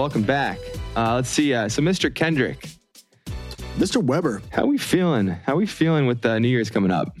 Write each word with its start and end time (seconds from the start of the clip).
Welcome 0.00 0.22
back. 0.22 0.58
Uh, 0.96 1.16
let's 1.16 1.28
see. 1.28 1.52
Uh, 1.52 1.68
so, 1.68 1.82
Mr. 1.82 2.12
Kendrick, 2.12 2.70
Mr. 3.76 4.02
Weber, 4.02 4.40
how 4.48 4.64
we 4.64 4.78
feeling? 4.78 5.26
How 5.26 5.56
we 5.56 5.66
feeling 5.66 6.06
with 6.06 6.24
uh, 6.24 6.38
New 6.38 6.48
Year's 6.48 6.70
coming 6.70 6.90
up? 6.90 7.14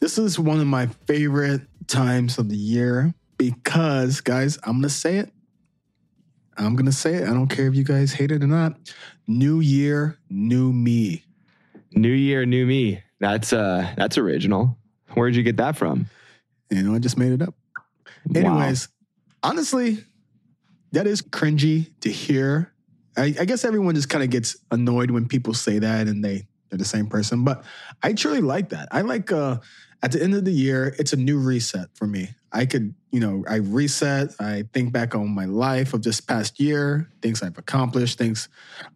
this 0.00 0.16
is 0.16 0.38
one 0.38 0.58
of 0.58 0.66
my 0.66 0.86
favorite 1.06 1.60
times 1.88 2.38
of 2.38 2.48
the 2.48 2.56
year 2.56 3.12
because, 3.36 4.22
guys, 4.22 4.58
I'm 4.64 4.80
going 4.80 4.84
to 4.84 4.88
say 4.88 5.18
it. 5.18 5.30
I'm 6.56 6.74
going 6.74 6.86
to 6.86 6.92
say 6.92 7.16
it. 7.16 7.28
I 7.28 7.34
don't 7.34 7.48
care 7.48 7.66
if 7.66 7.74
you 7.74 7.84
guys 7.84 8.14
hate 8.14 8.32
it 8.32 8.42
or 8.42 8.46
not. 8.46 8.78
New 9.26 9.60
year, 9.60 10.18
new 10.30 10.72
me. 10.72 11.22
New 11.92 12.08
year, 12.08 12.46
new 12.46 12.64
me. 12.64 13.02
That's 13.20 13.52
uh, 13.52 13.92
that's 13.94 14.16
original. 14.16 14.78
Where'd 15.12 15.36
you 15.36 15.42
get 15.42 15.58
that 15.58 15.76
from? 15.76 16.06
You 16.70 16.82
know, 16.82 16.94
I 16.94 16.98
just 16.98 17.18
made 17.18 17.32
it 17.32 17.42
up. 17.42 17.54
Wow. 18.24 18.40
Anyways, 18.40 18.88
honestly, 19.42 19.98
that 20.92 21.06
is 21.06 21.22
cringy 21.22 21.90
to 22.00 22.10
hear. 22.10 22.72
I, 23.16 23.34
I 23.40 23.44
guess 23.44 23.64
everyone 23.64 23.94
just 23.94 24.08
kind 24.08 24.22
of 24.22 24.30
gets 24.30 24.56
annoyed 24.70 25.10
when 25.10 25.26
people 25.26 25.54
say 25.54 25.78
that 25.78 26.06
and 26.06 26.24
they 26.24 26.46
they're 26.68 26.78
the 26.78 26.84
same 26.84 27.06
person. 27.06 27.44
But 27.44 27.64
I 28.02 28.12
truly 28.12 28.40
like 28.40 28.70
that. 28.70 28.88
I 28.90 29.02
like 29.02 29.32
uh 29.32 29.58
at 30.02 30.12
the 30.12 30.22
end 30.22 30.34
of 30.34 30.44
the 30.44 30.52
year, 30.52 30.94
it's 30.98 31.12
a 31.12 31.16
new 31.16 31.38
reset 31.38 31.88
for 31.94 32.06
me. 32.06 32.28
I 32.52 32.66
could, 32.66 32.94
you 33.10 33.20
know, 33.20 33.44
I 33.48 33.56
reset, 33.56 34.34
I 34.38 34.64
think 34.72 34.92
back 34.92 35.14
on 35.14 35.34
my 35.34 35.46
life 35.46 35.94
of 35.94 36.02
this 36.02 36.20
past 36.20 36.60
year, 36.60 37.10
things 37.22 37.42
I've 37.42 37.58
accomplished, 37.58 38.18
things 38.18 38.48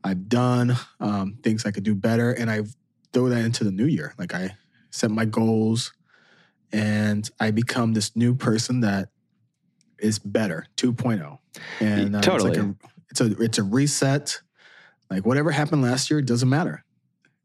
I've 0.05 0.29
done, 0.29 0.77
um, 1.01 1.39
things 1.43 1.65
I 1.65 1.71
could 1.71 1.85
do 1.85 1.95
better, 1.95 2.33
and 2.33 2.51
I 2.51 2.63
throw 3.13 3.29
that 3.29 3.45
into 3.45 3.65
the 3.65 3.73
new 3.73 3.87
year. 3.87 4.15
Like 4.19 4.35
I 4.35 4.57
set 4.91 5.11
my 5.11 5.25
goals 5.25 5.93
and 6.73 7.29
I 7.41 7.51
become 7.51 7.93
this 7.93 8.15
new 8.15 8.35
person 8.35 8.81
that 8.81 9.09
is 10.01 10.19
better 10.19 10.67
2.0 10.77 11.39
and 11.81 12.17
uh, 12.17 12.21
Totally. 12.21 12.51
it's, 12.51 12.59
like 12.59 12.67
a, 12.67 12.75
it's 13.11 13.21
a 13.21 13.43
it's 13.43 13.59
a 13.59 13.63
reset. 13.63 14.41
Like 15.11 15.27
whatever 15.27 15.51
happened 15.51 15.83
last 15.83 16.11
year 16.11 16.21
it 16.21 16.27
doesn't 16.27 16.49
matter. 16.49 16.85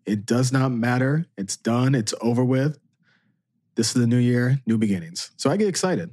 It 0.06 0.26
does 0.26 0.52
not 0.52 0.72
matter. 0.72 1.26
It's 1.38 1.58
done. 1.58 1.96
It's 1.96 2.14
over 2.22 2.44
with. 2.44 2.78
This 3.76 3.88
is 3.88 3.94
the 3.94 4.08
new 4.08 4.18
year 4.18 4.60
new 4.66 4.78
beginnings. 4.78 5.32
So 5.38 5.50
i 5.50 5.58
get 5.58 5.68
excited. 5.68 6.12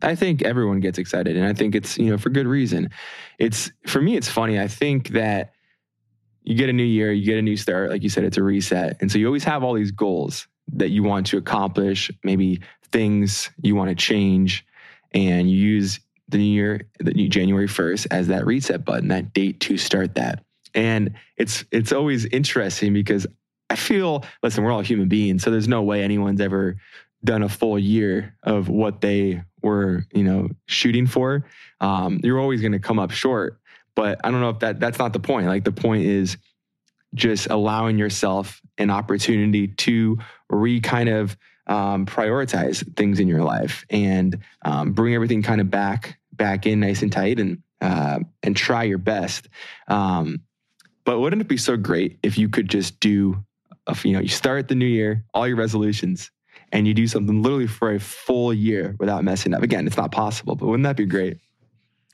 I 0.00 0.14
think 0.14 0.42
everyone 0.42 0.80
gets 0.80 0.98
excited, 0.98 1.36
and 1.36 1.44
I 1.44 1.52
think 1.52 1.74
it's 1.74 1.98
you 1.98 2.10
know 2.10 2.18
for 2.18 2.30
good 2.30 2.46
reason. 2.46 2.90
It's 3.38 3.72
for 3.86 4.00
me, 4.00 4.16
it's 4.16 4.28
funny. 4.28 4.60
I 4.60 4.68
think 4.68 5.08
that 5.08 5.52
you 6.44 6.54
get 6.54 6.68
a 6.68 6.72
new 6.72 6.84
year, 6.84 7.12
you 7.12 7.26
get 7.26 7.36
a 7.36 7.42
new 7.42 7.56
start, 7.56 7.90
like 7.90 8.02
you 8.02 8.08
said, 8.08 8.24
it's 8.24 8.36
a 8.36 8.42
reset, 8.42 8.96
and 9.00 9.10
so 9.10 9.18
you 9.18 9.26
always 9.26 9.44
have 9.44 9.64
all 9.64 9.74
these 9.74 9.90
goals 9.90 10.46
that 10.74 10.90
you 10.90 11.02
want 11.02 11.26
to 11.26 11.38
accomplish, 11.38 12.10
maybe 12.22 12.60
things 12.92 13.50
you 13.62 13.74
want 13.74 13.88
to 13.90 13.94
change, 13.94 14.64
and 15.12 15.50
you 15.50 15.56
use 15.56 16.00
the 16.28 16.38
new 16.38 16.44
year, 16.44 16.82
the 16.98 17.12
new 17.12 17.28
January 17.28 17.68
first, 17.68 18.06
as 18.10 18.28
that 18.28 18.44
reset 18.46 18.84
button, 18.84 19.08
that 19.08 19.32
date 19.32 19.60
to 19.60 19.76
start 19.78 20.14
that. 20.16 20.44
And 20.74 21.14
it's 21.36 21.64
it's 21.70 21.92
always 21.92 22.26
interesting 22.26 22.92
because 22.92 23.26
I 23.70 23.76
feel, 23.76 24.24
listen, 24.42 24.64
we're 24.64 24.72
all 24.72 24.80
human 24.80 25.08
beings, 25.08 25.42
so 25.42 25.50
there's 25.50 25.68
no 25.68 25.82
way 25.82 26.02
anyone's 26.02 26.40
ever 26.40 26.76
done 27.24 27.42
a 27.42 27.48
full 27.48 27.78
year 27.78 28.36
of 28.42 28.68
what 28.68 29.00
they 29.00 29.42
were, 29.62 30.04
you 30.12 30.22
know, 30.22 30.48
shooting 30.66 31.06
for. 31.06 31.44
Um, 31.80 32.20
you're 32.22 32.38
always 32.38 32.60
going 32.60 32.72
to 32.72 32.78
come 32.78 32.98
up 32.98 33.10
short. 33.10 33.58
But 33.94 34.20
I 34.22 34.30
don't 34.30 34.40
know 34.40 34.50
if 34.50 34.60
that 34.60 34.78
that's 34.78 34.98
not 34.98 35.12
the 35.12 35.20
point. 35.20 35.46
Like 35.46 35.64
the 35.64 35.72
point 35.72 36.04
is 36.04 36.36
just 37.14 37.48
allowing 37.48 37.98
yourself 37.98 38.60
an 38.76 38.90
opportunity 38.90 39.68
to 39.68 40.18
re 40.48 40.80
kind 40.80 41.08
of 41.08 41.36
um, 41.68 42.06
prioritize 42.06 42.84
things 42.96 43.20
in 43.20 43.28
your 43.28 43.42
life 43.42 43.84
and 43.90 44.38
um, 44.64 44.92
bring 44.92 45.14
everything 45.14 45.42
kind 45.42 45.60
of 45.60 45.70
back 45.70 46.18
back 46.32 46.66
in 46.66 46.80
nice 46.80 47.02
and 47.02 47.12
tight 47.12 47.38
and 47.40 47.62
uh, 47.80 48.20
and 48.42 48.56
try 48.56 48.84
your 48.84 48.98
best. 48.98 49.48
Um, 49.88 50.40
but 51.04 51.20
wouldn't 51.20 51.42
it 51.42 51.48
be 51.48 51.56
so 51.56 51.76
great 51.76 52.18
if 52.22 52.36
you 52.38 52.48
could 52.48 52.68
just 52.68 52.98
do, 53.00 53.44
a, 53.86 53.96
you 54.04 54.12
know, 54.12 54.20
you 54.20 54.28
start 54.28 54.68
the 54.68 54.74
new 54.74 54.86
year, 54.86 55.24
all 55.32 55.46
your 55.48 55.56
resolutions, 55.56 56.30
and 56.72 56.86
you 56.86 56.92
do 56.94 57.06
something 57.06 57.42
literally 57.42 57.66
for 57.66 57.92
a 57.94 58.00
full 58.00 58.52
year 58.52 58.94
without 58.98 59.24
messing 59.24 59.54
up. 59.54 59.62
Again, 59.62 59.86
it's 59.86 59.96
not 59.96 60.12
possible, 60.12 60.54
but 60.54 60.66
wouldn't 60.66 60.84
that 60.84 60.96
be 60.96 61.06
great? 61.06 61.38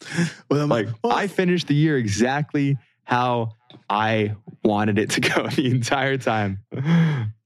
well, 0.50 0.60
I'm- 0.60 0.68
Like 0.68 0.88
well, 1.02 1.12
I 1.12 1.26
finished 1.26 1.66
the 1.68 1.74
year 1.74 1.96
exactly 1.98 2.76
how 3.04 3.52
I 3.90 4.34
wanted 4.62 4.98
it 4.98 5.10
to 5.10 5.20
go 5.20 5.46
the 5.54 5.70
entire 5.70 6.16
time. 6.16 6.58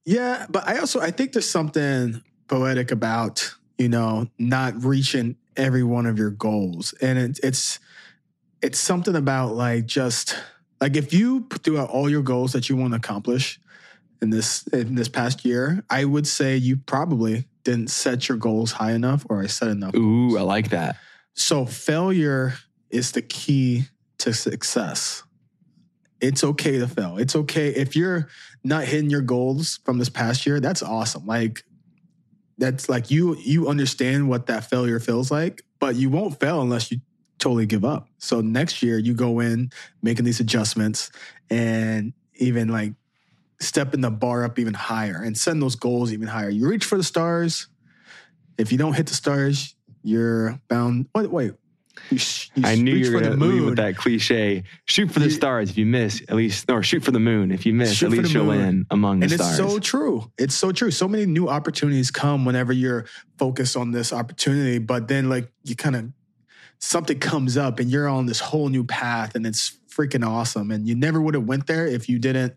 Yeah, 0.09 0.47
but 0.49 0.67
I 0.67 0.79
also 0.79 1.01
I 1.03 1.11
think 1.11 1.35
there's 1.35 1.51
something 1.51 2.23
poetic 2.47 2.91
about 2.91 3.55
you 3.77 3.91
know 3.91 4.27
not 4.39 4.83
reaching 4.83 5.37
every 5.55 5.83
one 5.83 6.07
of 6.07 6.17
your 6.17 6.31
goals, 6.31 6.95
and 7.03 7.19
it, 7.19 7.41
it's 7.43 7.79
it's 8.63 8.79
something 8.79 9.15
about 9.15 9.55
like 9.55 9.85
just 9.85 10.35
like 10.81 10.97
if 10.97 11.13
you 11.13 11.43
put 11.43 11.69
out 11.77 11.91
all 11.91 12.09
your 12.09 12.23
goals 12.23 12.55
that 12.55 12.71
you 12.71 12.77
want 12.77 12.95
to 12.95 12.97
accomplish 12.97 13.61
in 14.23 14.31
this 14.31 14.67
in 14.69 14.95
this 14.95 15.11
past 15.11 15.45
year, 15.45 15.85
I 15.91 16.07
would 16.07 16.27
say 16.27 16.57
you 16.57 16.79
probably 16.79 17.45
didn't 17.65 17.91
set 17.91 18.31
your 18.31 18.39
goals 18.39 18.73
high 18.73 18.93
enough 18.93 19.27
or 19.29 19.43
I 19.43 19.47
set 19.47 19.69
enough. 19.69 19.95
Ooh, 19.95 20.31
goals. 20.31 20.41
I 20.41 20.43
like 20.43 20.71
that. 20.71 20.97
So 21.35 21.67
failure 21.67 22.55
is 22.89 23.13
the 23.13 23.21
key 23.21 23.85
to 24.21 24.33
success. 24.33 25.23
It's 26.19 26.43
okay 26.43 26.79
to 26.79 26.89
fail. 26.89 27.19
It's 27.19 27.37
okay 27.37 27.69
if 27.69 27.95
you're 27.95 28.29
not 28.65 28.85
hitting 28.85 29.11
your 29.11 29.23
goals 29.23 29.81
from 29.85 29.99
this 29.99 30.09
past 30.09 30.47
year. 30.47 30.61
That's 30.61 30.83
awesome. 30.83 31.27
Like 31.27 31.65
that's 32.59 32.89
like 32.89 33.11
you 33.11 33.37
you 33.37 33.69
understand 33.69 34.29
what 34.29 34.47
that 34.47 34.69
failure 34.69 35.01
feels 35.01 35.31
like, 35.31 35.63
but 35.79 35.95
you 35.95 36.11
won't 36.11 36.39
fail 36.41 36.61
unless 36.61 36.91
you 36.91 37.01
totally 37.39 37.67
give 37.67 37.85
up. 37.85 38.09
So 38.19 38.41
next 38.41 38.83
year 38.83 38.99
you 38.99 39.15
go 39.15 39.41
in 39.41 39.71
making 40.03 40.25
these 40.25 40.41
adjustments 40.41 41.11
and 41.51 42.13
even 42.35 42.69
like 42.69 42.95
stepping 43.61 44.01
the 44.01 44.11
bar 44.11 44.45
up 44.45 44.59
even 44.59 44.75
higher 44.75 45.23
and 45.23 45.37
setting 45.37 45.61
those 45.61 45.77
goals 45.77 46.13
even 46.13 46.29
higher. 46.29 46.51
You 46.51 46.69
reach 46.69 46.85
for 46.85 46.97
the 46.97 47.05
stars. 47.05 47.69
If 48.57 48.73
you 48.73 48.79
don't 48.79 48.95
hit 48.95 49.07
the 49.07 49.15
stars, 49.15 49.77
you're 50.03 50.61
bound. 50.69 51.07
Wait, 51.15 51.31
wait. 51.31 51.53
You, 52.11 52.19
sh- 52.19 52.51
you 52.55 52.63
I 52.65 52.75
knew 52.75 52.95
you 52.95 53.13
were 53.13 53.21
going 53.21 53.39
to 53.39 53.45
leave 53.47 53.65
with 53.65 53.77
that 53.77 53.97
cliche. 53.97 54.65
Shoot 54.87 55.11
for 55.11 55.19
the 55.21 55.27
You- 55.27 55.31
stars. 55.31 55.71
If 55.71 55.79
you 55.79 55.87
miss, 55.87 56.23
at 56.29 56.37
least, 56.37 56.71
or 56.71 56.83
shoot 56.83 57.03
for 57.05 57.11
the 57.11 57.21
moon. 57.21 57.51
If 57.51 57.67
you 57.67 57.75
miss, 57.75 57.95
Shoot 57.95 58.07
at 58.07 58.13
least 58.13 58.33
you'll 58.33 58.47
moon. 58.47 58.59
win 58.59 58.87
among 58.91 59.21
the 59.21 59.25
and 59.25 59.33
stars. 59.33 59.59
it's 59.59 59.73
so 59.73 59.79
true. 59.79 60.31
It's 60.39 60.55
so 60.55 60.73
true. 60.73 60.91
So 60.91 61.07
many 61.09 61.27
new 61.27 61.49
opportunities 61.49 62.11
come 62.11 62.45
whenever 62.45 62.73
you're 62.73 63.05
focused 63.39 63.77
on 63.77 63.91
this 63.93 64.13
opportunity, 64.13 64.79
but 64.79 65.09
then 65.09 65.29
like 65.29 65.51
you 65.65 65.77
kind 65.77 65.97
of 65.97 66.11
something 66.79 67.19
comes 67.19 67.57
up 67.57 67.79
and 67.81 67.91
you're 67.91 68.09
on 68.09 68.27
this 68.27 68.41
whole 68.41 68.69
new 68.69 68.85
path 68.85 69.35
and 69.35 69.47
it's 69.47 69.79
freaking 69.91 70.27
awesome. 70.27 70.71
And 70.71 70.87
you 70.87 70.95
never 70.95 71.21
would 71.21 71.35
have 71.35 71.45
went 71.45 71.67
there 71.67 71.87
if 71.87 72.09
you 72.09 72.19
didn't 72.19 72.55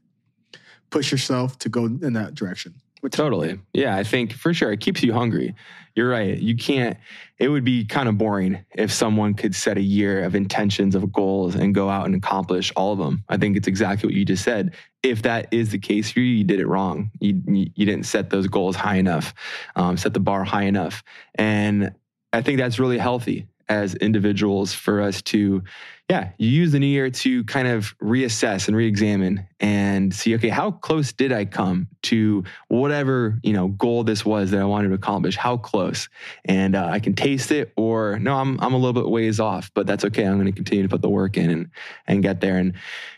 push 0.91 1.12
yourself 1.12 1.58
to 1.59 1.69
go 1.69 1.85
in 1.85 2.13
that 2.13 2.35
direction. 2.35 2.75
Which- 3.02 3.13
Totally. 3.13 3.59
Yeah, 3.73 3.96
I 3.96 4.03
think 4.03 4.34
for 4.34 4.53
sure 4.53 4.72
it 4.72 4.79
keeps 4.79 5.02
you 5.02 5.12
hungry. 5.13 5.56
You're 5.96 6.09
right. 6.09 6.38
You 6.38 6.56
can't, 6.56 6.97
it 7.38 7.50
would 7.50 7.63
be 7.63 7.85
kind 7.85 8.07
of 8.07 8.18
boring 8.18 8.63
if 8.75 8.91
someone 8.91 9.34
could 9.34 9.53
set 9.53 9.78
a 9.78 9.81
year 9.81 10.24
of 10.24 10.35
intentions, 10.35 10.96
of 10.96 11.12
goals, 11.12 11.56
and 11.56 11.75
go 11.75 11.90
out 11.90 12.06
and 12.06 12.16
accomplish 12.16 12.72
all 12.75 12.94
of 12.94 13.00
them. 13.00 13.24
I 13.28 13.38
think 13.38 13.57
it's 13.57 13.68
exactly 13.68 14.07
what 14.07 14.16
you 14.16 14.24
just 14.24 14.44
said. 14.44 14.74
If 15.03 15.24
that 15.24 15.47
is 15.52 15.72
the 15.72 15.79
case 15.79 16.12
for 16.12 16.19
you, 16.19 16.38
you 16.38 16.44
did 16.44 16.59
it 16.59 16.68
wrong. 16.68 17.12
You, 17.19 17.41
you, 17.47 17.85
didn't 17.85 18.06
set 18.06 18.29
those 18.29 18.47
goals 18.47 18.75
high 18.75 18.97
enough, 18.97 19.34
um, 19.75 19.97
set 19.97 20.13
the 20.13 20.19
bar 20.19 20.44
high 20.44 20.63
enough. 20.63 21.03
And 21.35 21.94
I 22.31 22.41
think 22.41 22.58
that's 22.59 22.79
really 22.79 23.00
healthy 23.00 23.47
as 23.68 23.96
individuals 23.96 24.73
for 24.73 25.02
us 25.02 25.22
to, 25.23 25.63
yeah, 26.12 26.32
you 26.38 26.50
use 26.50 26.74
the 26.74 26.80
new 26.80 26.88
year 26.88 27.10
to 27.10 27.42
kind 27.46 27.70
of 27.70 27.98
reassess 28.00 28.68
and 28.68 28.76
re-examine 28.76 29.48
and 29.62 30.14
see, 30.14 30.36
okay, 30.36 30.50
how 30.50 30.72
close 30.72 31.14
did 31.14 31.32
I 31.32 31.46
come 31.46 31.88
to 32.02 32.44
whatever 32.68 33.40
you 33.44 33.53
know 33.53 33.70
goal 33.70 34.03
this 34.03 34.26
was 34.26 34.52
that 34.52 34.59
I 34.59 34.66
wanted 34.66 34.90
to 34.90 34.94
accomplish? 34.96 35.38
How 35.38 35.56
close? 35.56 36.09
And 36.44 36.76
uh, 36.76 36.90
I 36.91 37.00
can 37.00 37.14
taste 37.14 37.50
it, 37.53 37.72
or 37.78 38.20
no, 38.20 38.35
I'm 38.35 38.59
I'm 38.59 38.74
a 38.74 38.78
little 38.78 38.91
bit 38.91 39.09
ways 39.09 39.40
off, 39.40 39.72
but 39.74 39.88
that's 39.88 40.03
okay. 40.03 40.26
I'm 40.26 40.35
going 40.35 40.47
to 40.47 40.52
continue 40.52 40.84
to 40.84 40.90
put 40.90 41.02
the 41.02 41.08
work 41.08 41.38
in 41.38 41.50
and 41.50 41.70
and 42.08 42.22
get 42.22 42.41
there. 42.41 42.58
And 42.58 42.74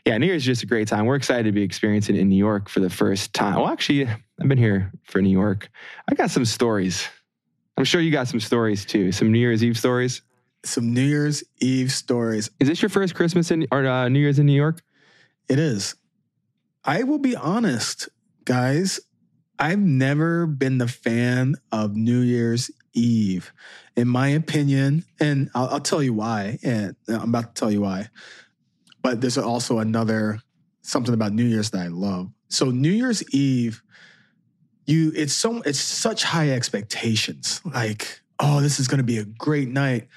yeah, 0.06 0.16
New 0.20 0.28
Year's 0.28 0.44
is 0.44 0.46
just 0.46 0.62
a 0.62 0.68
great 0.68 0.88
time. 0.88 1.08
We're 1.08 1.16
excited 1.16 1.46
to 1.46 1.52
be 1.52 1.64
experiencing 1.64 2.16
it 2.16 2.20
in 2.20 2.30
New 2.30 2.36
York 2.36 2.70
for 2.70 2.80
the 2.80 2.92
first 2.92 3.34
time. 3.34 3.56
Well, 3.56 3.70
actually, 3.70 4.08
I've 4.08 4.48
been 4.48 4.60
here 4.60 4.92
for 5.06 5.20
New 5.20 5.32
York. 5.32 5.68
I 6.08 6.14
got 6.14 6.30
some 6.30 6.46
stories. 6.46 7.08
I'm 7.76 7.86
sure 7.86 8.02
you 8.02 8.12
got 8.12 8.28
some 8.28 8.40
stories 8.40 8.86
too. 8.86 9.12
Some 9.12 9.32
New 9.32 9.40
Year's 9.40 9.64
Eve 9.64 9.80
stories. 9.80 10.22
Some 10.66 10.94
New 10.94 11.02
Year's 11.02 11.44
Eve 11.60 11.92
stories. 11.92 12.50
Is 12.60 12.70
this 12.70 12.82
your 12.82 12.90
first 12.90 13.16
Christmas 13.16 13.52
in 13.52 13.68
or 13.72 13.86
uh, 13.86 14.10
New 14.10 14.20
Year's 14.20 14.40
in 14.40 14.46
New 14.46 14.54
York? 14.54 14.82
It 15.50 15.60
is. 15.60 15.96
I 16.86 17.04
will 17.04 17.20
be 17.20 17.36
honest, 17.36 18.10
guys. 18.46 19.00
I've 19.60 19.80
never 19.80 20.48
been 20.48 20.78
the 20.78 20.88
fan 20.88 21.56
of 21.72 21.96
New 21.96 22.20
Year's 22.20 22.72
Eve. 22.94 23.54
In 23.96 24.08
my 24.08 24.30
opinion, 24.30 25.06
and 25.20 25.50
I'll, 25.54 25.68
I'll 25.68 25.80
tell 25.80 26.02
you 26.02 26.14
why, 26.14 26.58
and 26.64 26.96
I'm 27.08 27.30
about 27.30 27.56
to 27.56 27.60
tell 27.60 27.72
you 27.72 27.82
why. 27.82 28.10
But 29.02 29.22
there's 29.22 29.38
also 29.38 29.80
another 29.80 30.40
something 30.82 31.14
about 31.14 31.34
New 31.34 31.46
Year's 31.46 31.72
that 31.72 31.82
I 31.82 31.88
love. 31.88 32.30
So 32.50 32.72
New 32.72 32.92
Year's 32.92 33.24
Eve, 33.34 33.82
you 34.86 35.12
it's 35.16 35.34
so 35.34 35.62
it's 35.62 35.80
such 35.80 36.24
high 36.24 36.52
expectations. 36.52 37.62
Like, 37.66 38.22
oh, 38.40 38.62
this 38.62 38.80
is 38.80 38.88
gonna 38.88 39.04
be 39.04 39.18
a 39.18 39.26
great 39.26 39.70
night. 39.70 40.08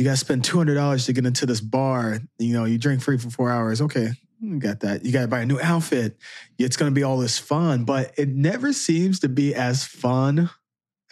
You 0.00 0.04
got 0.04 0.12
to 0.12 0.16
spend 0.16 0.42
two 0.42 0.56
hundred 0.56 0.76
dollars 0.76 1.04
to 1.04 1.12
get 1.12 1.26
into 1.26 1.44
this 1.44 1.60
bar. 1.60 2.20
You 2.38 2.54
know, 2.54 2.64
you 2.64 2.78
drink 2.78 3.02
free 3.02 3.18
for 3.18 3.28
four 3.28 3.50
hours. 3.50 3.82
Okay, 3.82 4.12
you 4.40 4.58
got 4.58 4.80
that. 4.80 5.04
You 5.04 5.12
got 5.12 5.20
to 5.20 5.28
buy 5.28 5.40
a 5.40 5.46
new 5.46 5.60
outfit. 5.60 6.16
It's 6.58 6.78
going 6.78 6.90
to 6.90 6.94
be 6.94 7.02
all 7.02 7.18
this 7.18 7.38
fun, 7.38 7.84
but 7.84 8.14
it 8.16 8.30
never 8.30 8.72
seems 8.72 9.20
to 9.20 9.28
be 9.28 9.54
as 9.54 9.84
fun 9.84 10.48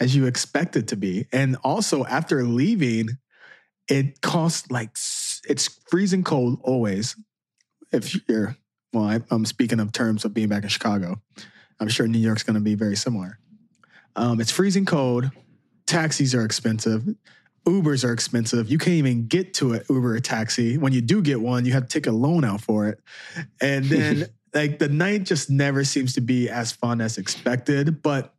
as 0.00 0.16
you 0.16 0.24
expect 0.24 0.74
it 0.74 0.88
to 0.88 0.96
be. 0.96 1.26
And 1.32 1.58
also, 1.62 2.06
after 2.06 2.42
leaving, 2.44 3.10
it 3.88 4.22
costs 4.22 4.70
like 4.70 4.92
it's 5.46 5.80
freezing 5.90 6.24
cold 6.24 6.58
always. 6.62 7.14
If 7.92 8.26
you're 8.26 8.56
well, 8.94 9.04
I, 9.04 9.20
am 9.30 9.44
speaking 9.44 9.80
of 9.80 9.92
terms 9.92 10.24
of 10.24 10.32
being 10.32 10.48
back 10.48 10.62
in 10.62 10.70
Chicago. 10.70 11.20
I'm 11.78 11.88
sure 11.88 12.08
New 12.08 12.18
York's 12.18 12.42
going 12.42 12.54
to 12.54 12.60
be 12.60 12.74
very 12.74 12.96
similar. 12.96 13.38
Um, 14.16 14.40
it's 14.40 14.50
freezing 14.50 14.86
cold. 14.86 15.30
Taxis 15.86 16.34
are 16.34 16.46
expensive. 16.46 17.06
Ubers 17.68 18.02
are 18.02 18.12
expensive. 18.12 18.70
You 18.70 18.78
can't 18.78 18.94
even 18.94 19.26
get 19.26 19.52
to 19.54 19.74
an 19.74 19.82
Uber 19.90 20.14
or 20.14 20.20
taxi. 20.20 20.78
When 20.78 20.94
you 20.94 21.02
do 21.02 21.20
get 21.20 21.40
one, 21.40 21.66
you 21.66 21.72
have 21.72 21.82
to 21.82 21.88
take 21.88 22.06
a 22.06 22.12
loan 22.12 22.42
out 22.42 22.62
for 22.62 22.88
it. 22.88 22.98
And 23.60 23.84
then 23.84 24.26
like 24.54 24.78
the 24.78 24.88
night 24.88 25.24
just 25.24 25.50
never 25.50 25.84
seems 25.84 26.14
to 26.14 26.22
be 26.22 26.48
as 26.48 26.72
fun 26.72 27.02
as 27.02 27.18
expected. 27.18 28.02
But 28.02 28.34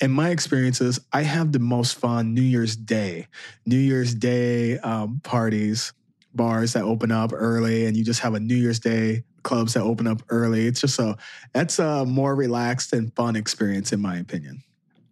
in 0.00 0.10
my 0.10 0.30
experiences, 0.30 0.98
I 1.12 1.22
have 1.22 1.52
the 1.52 1.58
most 1.58 1.98
fun 1.98 2.32
New 2.32 2.40
Year's 2.40 2.74
Day. 2.74 3.26
New 3.66 3.76
Year's 3.76 4.14
Day 4.14 4.78
um, 4.78 5.20
parties, 5.22 5.92
bars 6.34 6.72
that 6.72 6.84
open 6.84 7.12
up 7.12 7.32
early, 7.34 7.84
and 7.84 7.94
you 7.94 8.02
just 8.02 8.20
have 8.20 8.32
a 8.32 8.40
New 8.40 8.56
Year's 8.56 8.80
Day 8.80 9.24
clubs 9.42 9.74
that 9.74 9.82
open 9.82 10.06
up 10.06 10.22
early. 10.30 10.66
It's 10.66 10.80
just 10.80 10.98
a 10.98 11.18
that's 11.52 11.78
a 11.78 12.06
more 12.06 12.34
relaxed 12.34 12.94
and 12.94 13.14
fun 13.14 13.36
experience, 13.36 13.92
in 13.92 14.00
my 14.00 14.16
opinion. 14.16 14.62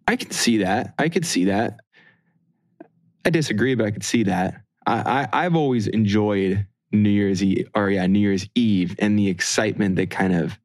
I 0.07 0.15
can 0.15 0.31
see 0.31 0.57
that. 0.57 0.95
I 0.97 1.07
could 1.07 1.23
see 1.23 1.45
that. 1.45 1.81
I 3.25 3.29
disagree, 3.29 3.75
but 3.75 3.85
I 3.85 3.91
could 3.91 4.03
see 4.03 4.23
that. 4.23 4.61
I, 4.85 5.27
I 5.33 5.45
I've 5.45 5.55
always 5.55 5.87
enjoyed 5.87 6.65
New 6.91 7.09
Year's 7.09 7.43
Eve 7.43 7.69
or 7.75 7.89
yeah, 7.89 8.07
New 8.07 8.19
Year's 8.19 8.47
Eve 8.55 8.95
and 8.99 9.17
the 9.17 9.27
excitement 9.27 9.95
that 9.97 10.09
kind 10.09 10.35
of 10.35 10.57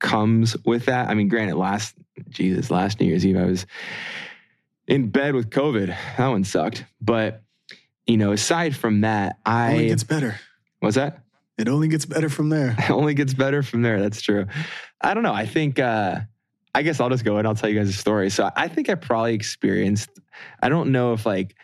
comes 0.00 0.56
with 0.64 0.86
that. 0.86 1.08
I 1.08 1.14
mean, 1.14 1.28
granted, 1.28 1.56
last 1.56 1.94
Jesus, 2.28 2.70
last 2.70 3.00
New 3.00 3.06
Year's 3.06 3.26
Eve, 3.26 3.36
I 3.36 3.44
was 3.44 3.66
in 4.86 5.08
bed 5.08 5.34
with 5.34 5.50
COVID. 5.50 5.96
That 6.16 6.28
one 6.28 6.44
sucked. 6.44 6.84
But 7.00 7.42
you 8.06 8.16
know, 8.16 8.32
aside 8.32 8.76
from 8.76 9.00
that, 9.00 9.38
I 9.44 9.72
only 9.72 9.88
gets 9.88 10.04
better. 10.04 10.38
What's 10.80 10.96
that? 10.96 11.20
It 11.56 11.68
only 11.68 11.88
gets 11.88 12.04
better 12.04 12.28
from 12.28 12.48
there. 12.48 12.74
It 12.78 12.90
only 12.90 13.14
gets 13.14 13.34
better 13.34 13.62
from 13.62 13.82
there. 13.82 14.00
That's 14.00 14.20
true. 14.20 14.46
I 15.00 15.14
don't 15.14 15.22
know. 15.22 15.32
I 15.32 15.46
think 15.46 15.78
uh 15.78 16.20
I 16.76 16.82
guess 16.82 17.00
I'll 17.00 17.10
just 17.10 17.24
go 17.24 17.36
and 17.38 17.46
I'll 17.46 17.54
tell 17.54 17.70
you 17.70 17.78
guys 17.78 17.88
a 17.88 17.92
story. 17.92 18.30
So 18.30 18.50
I 18.56 18.68
think 18.68 18.88
I 18.88 18.94
probably 18.94 19.34
experienced 19.34 20.10
I 20.60 20.68
don't 20.68 20.92
know 20.92 21.12
if 21.12 21.24
like 21.24 21.54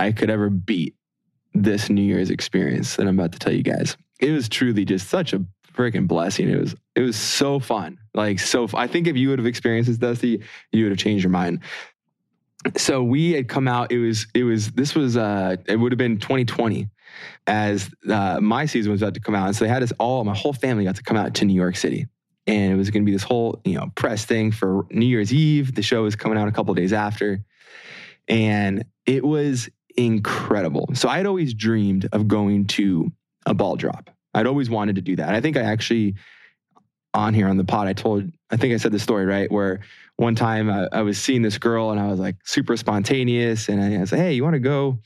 I 0.00 0.12
could 0.12 0.30
ever 0.30 0.48
beat 0.48 0.96
this 1.52 1.90
New 1.90 2.02
Year's 2.02 2.30
experience 2.30 2.96
that 2.96 3.06
I'm 3.06 3.18
about 3.18 3.32
to 3.32 3.38
tell 3.38 3.52
you 3.52 3.62
guys. 3.62 3.98
It 4.18 4.30
was 4.30 4.48
truly 4.48 4.86
just 4.86 5.08
such 5.08 5.34
a 5.34 5.44
freaking 5.74 6.08
blessing. 6.08 6.48
It 6.48 6.58
was 6.58 6.74
it 6.94 7.02
was 7.02 7.16
so 7.16 7.60
fun. 7.60 7.98
Like 8.14 8.38
so 8.38 8.66
I 8.72 8.86
think 8.86 9.06
if 9.06 9.16
you 9.16 9.28
would 9.28 9.38
have 9.38 9.46
experienced 9.46 9.88
this, 9.88 9.98
Dusty, 9.98 10.42
you 10.72 10.84
would 10.84 10.92
have 10.92 10.98
changed 10.98 11.22
your 11.22 11.30
mind. 11.30 11.60
So 12.76 13.02
we 13.02 13.32
had 13.32 13.48
come 13.48 13.68
out, 13.68 13.92
it 13.92 13.98
was 13.98 14.26
it 14.34 14.44
was 14.44 14.70
this 14.72 14.94
was 14.94 15.18
uh 15.18 15.56
it 15.66 15.76
would 15.76 15.92
have 15.92 15.98
been 15.98 16.18
2020 16.18 16.88
as 17.46 17.90
uh, 18.08 18.38
my 18.40 18.66
season 18.66 18.92
was 18.92 19.02
about 19.02 19.14
to 19.14 19.20
come 19.20 19.34
out. 19.34 19.48
And 19.48 19.56
so 19.56 19.64
they 19.64 19.70
had 19.70 19.82
us 19.82 19.92
all, 19.98 20.24
my 20.24 20.34
whole 20.34 20.52
family 20.52 20.84
got 20.84 20.96
to 20.96 21.02
come 21.02 21.16
out 21.16 21.34
to 21.34 21.44
New 21.44 21.54
York 21.54 21.76
City. 21.76 22.06
And 22.46 22.72
it 22.72 22.76
was 22.76 22.90
to 22.90 23.00
be 23.02 23.12
this 23.12 23.22
whole, 23.22 23.60
you 23.64 23.74
know, 23.74 23.90
press 23.96 24.24
thing 24.24 24.50
for 24.50 24.86
New 24.90 25.06
Year's 25.06 25.32
Eve. 25.32 25.74
The 25.74 25.82
show 25.82 26.04
was 26.04 26.16
coming 26.16 26.38
out 26.38 26.48
a 26.48 26.52
couple 26.52 26.72
days 26.74 26.92
after. 26.92 27.44
And 28.28 28.84
it 29.06 29.24
was 29.24 29.68
incredible. 30.04 30.88
So 30.94 31.08
I 31.08 31.16
had 31.16 31.26
always 31.26 31.54
dreamed 31.54 32.08
of 32.12 32.28
going 32.28 32.66
to 32.68 33.10
a 33.46 33.54
ball 33.54 33.76
drop. 33.76 34.10
I'd 34.34 34.46
always 34.46 34.70
wanted 34.70 34.96
to 34.96 35.02
do 35.02 35.16
that. 35.16 35.34
I 35.34 35.40
think 35.40 35.56
I 35.56 35.62
actually 35.62 36.14
on 37.12 37.34
here 37.34 37.48
on 37.48 37.56
the 37.56 37.64
pod, 37.64 37.88
I 37.88 37.92
told, 37.92 38.30
I 38.50 38.56
think 38.56 38.72
I 38.72 38.76
said 38.76 38.92
the 38.92 38.98
story, 38.98 39.26
right? 39.26 39.50
Where 39.50 39.80
one 40.16 40.36
time 40.36 40.70
I, 40.70 40.88
I 40.92 41.02
was 41.02 41.20
seeing 41.20 41.42
this 41.42 41.58
girl 41.58 41.90
and 41.90 41.98
I 41.98 42.06
was 42.06 42.20
like 42.20 42.36
super 42.44 42.76
spontaneous. 42.76 43.68
And 43.68 43.82
I, 43.82 43.96
I 43.96 44.00
was 44.00 44.12
like, 44.12 44.20
hey, 44.20 44.32
you 44.34 44.44
want 44.44 44.54
to 44.54 44.60
go 44.60 45.00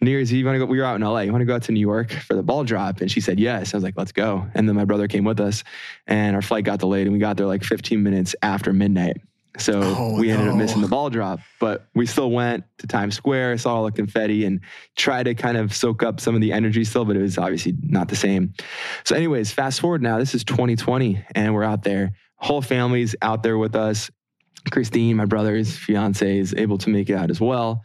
New 0.00 0.10
Year's 0.10 0.32
Eve, 0.32 0.40
you 0.40 0.46
want 0.46 0.54
to 0.54 0.60
go? 0.60 0.66
We 0.66 0.78
were 0.78 0.84
out 0.84 0.94
in 0.94 1.02
LA. 1.02 1.20
You 1.20 1.32
want 1.32 1.42
to 1.42 1.46
go 1.46 1.56
out 1.56 1.62
to 1.64 1.72
New 1.72 1.80
York 1.80 2.12
for 2.12 2.34
the 2.34 2.42
ball 2.42 2.62
drop? 2.62 3.00
And 3.00 3.10
she 3.10 3.20
said 3.20 3.40
yes. 3.40 3.74
I 3.74 3.76
was 3.76 3.84
like, 3.84 3.94
let's 3.96 4.12
go. 4.12 4.46
And 4.54 4.68
then 4.68 4.76
my 4.76 4.84
brother 4.84 5.08
came 5.08 5.24
with 5.24 5.40
us, 5.40 5.64
and 6.06 6.36
our 6.36 6.42
flight 6.42 6.64
got 6.64 6.78
delayed, 6.78 7.06
and 7.06 7.12
we 7.12 7.18
got 7.18 7.36
there 7.36 7.46
like 7.46 7.64
15 7.64 8.00
minutes 8.02 8.36
after 8.42 8.72
midnight. 8.72 9.16
So 9.58 9.80
oh, 9.82 10.18
we 10.18 10.30
ended 10.30 10.46
no. 10.46 10.52
up 10.52 10.58
missing 10.58 10.80
the 10.80 10.88
ball 10.88 11.10
drop, 11.10 11.40
but 11.60 11.88
we 11.94 12.06
still 12.06 12.30
went 12.30 12.64
to 12.78 12.86
Times 12.86 13.16
Square, 13.16 13.58
saw 13.58 13.76
all 13.76 13.84
the 13.84 13.92
confetti, 13.92 14.44
and 14.44 14.60
tried 14.96 15.24
to 15.24 15.34
kind 15.34 15.56
of 15.56 15.74
soak 15.74 16.02
up 16.02 16.20
some 16.20 16.34
of 16.34 16.40
the 16.40 16.52
energy 16.52 16.84
still, 16.84 17.04
but 17.04 17.16
it 17.16 17.22
was 17.22 17.38
obviously 17.38 17.74
not 17.82 18.08
the 18.08 18.16
same. 18.16 18.54
So, 19.04 19.16
anyways, 19.16 19.52
fast 19.52 19.80
forward 19.80 20.02
now. 20.02 20.18
This 20.18 20.34
is 20.34 20.44
2020, 20.44 21.24
and 21.34 21.54
we're 21.54 21.64
out 21.64 21.82
there. 21.82 22.12
Whole 22.36 22.62
family's 22.62 23.16
out 23.20 23.42
there 23.42 23.58
with 23.58 23.74
us. 23.74 24.10
Christine, 24.70 25.16
my 25.16 25.24
brother's 25.24 25.76
fiance, 25.76 26.38
is 26.38 26.54
able 26.56 26.78
to 26.78 26.90
make 26.90 27.10
it 27.10 27.14
out 27.14 27.30
as 27.30 27.40
well. 27.40 27.84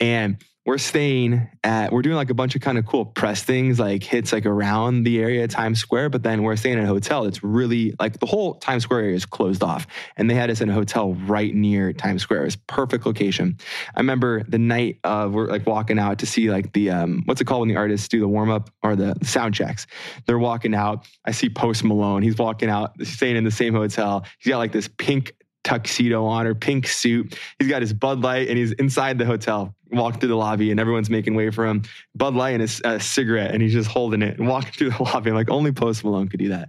And 0.00 0.38
we're 0.66 0.78
staying 0.78 1.48
at 1.62 1.92
we're 1.92 2.02
doing 2.02 2.16
like 2.16 2.30
a 2.30 2.34
bunch 2.34 2.54
of 2.54 2.62
kind 2.62 2.78
of 2.78 2.86
cool 2.86 3.04
press 3.04 3.42
things 3.42 3.78
like 3.78 4.02
hits 4.02 4.32
like 4.32 4.46
around 4.46 5.04
the 5.04 5.20
area 5.20 5.46
times 5.46 5.78
square 5.78 6.08
but 6.08 6.22
then 6.22 6.42
we're 6.42 6.56
staying 6.56 6.78
in 6.78 6.84
a 6.84 6.86
hotel 6.86 7.24
it's 7.24 7.42
really 7.42 7.94
like 8.00 8.18
the 8.18 8.26
whole 8.26 8.54
times 8.54 8.82
square 8.82 9.00
area 9.00 9.14
is 9.14 9.26
closed 9.26 9.62
off 9.62 9.86
and 10.16 10.28
they 10.28 10.34
had 10.34 10.50
us 10.50 10.60
in 10.60 10.68
a 10.68 10.72
hotel 10.72 11.14
right 11.14 11.54
near 11.54 11.92
times 11.92 12.22
square. 12.22 12.42
It 12.42 12.46
was 12.46 12.56
perfect 12.56 13.06
location. 13.06 13.58
I 13.94 14.00
remember 14.00 14.42
the 14.44 14.58
night 14.58 14.98
of 15.04 15.32
we're 15.32 15.46
like 15.46 15.66
walking 15.66 15.98
out 15.98 16.18
to 16.20 16.26
see 16.26 16.50
like 16.50 16.72
the 16.72 16.90
um 16.90 17.22
what's 17.24 17.40
it 17.40 17.44
called 17.44 17.60
when 17.60 17.68
the 17.68 17.76
artists 17.76 18.08
do 18.08 18.20
the 18.20 18.28
warm-up 18.28 18.70
or 18.82 18.96
the 18.96 19.16
sound 19.22 19.54
checks? 19.54 19.86
They're 20.26 20.38
walking 20.38 20.74
out. 20.74 21.06
I 21.24 21.32
see 21.32 21.48
post 21.48 21.84
malone. 21.84 22.22
He's 22.22 22.38
walking 22.38 22.68
out 22.68 22.94
staying 23.02 23.36
in 23.36 23.44
the 23.44 23.50
same 23.50 23.74
hotel. 23.74 24.24
He's 24.38 24.50
got 24.50 24.58
like 24.58 24.72
this 24.72 24.88
pink 24.88 25.34
tuxedo 25.64 26.24
on 26.24 26.46
or 26.46 26.54
pink 26.54 26.86
suit. 26.86 27.38
He's 27.58 27.68
got 27.68 27.82
his 27.82 27.92
Bud 27.92 28.20
Light 28.20 28.48
and 28.48 28.56
he's 28.56 28.72
inside 28.72 29.18
the 29.18 29.24
hotel, 29.24 29.74
walking 29.90 30.20
through 30.20 30.28
the 30.28 30.36
lobby, 30.36 30.70
and 30.70 30.78
everyone's 30.78 31.10
making 31.10 31.34
way 31.34 31.50
for 31.50 31.66
him. 31.66 31.82
Bud 32.14 32.34
Light 32.34 32.50
and 32.50 32.60
his 32.60 32.80
uh, 32.84 32.98
cigarette, 32.98 33.52
and 33.52 33.62
he's 33.62 33.72
just 33.72 33.90
holding 33.90 34.22
it 34.22 34.38
and 34.38 34.46
walking 34.54 34.72
through 34.72 34.90
the 34.90 35.02
lobby. 35.02 35.30
I'm 35.30 35.36
like, 35.36 35.50
only 35.50 35.72
Post 35.72 36.04
Malone 36.04 36.28
could 36.28 36.40
do 36.40 36.50
that. 36.50 36.68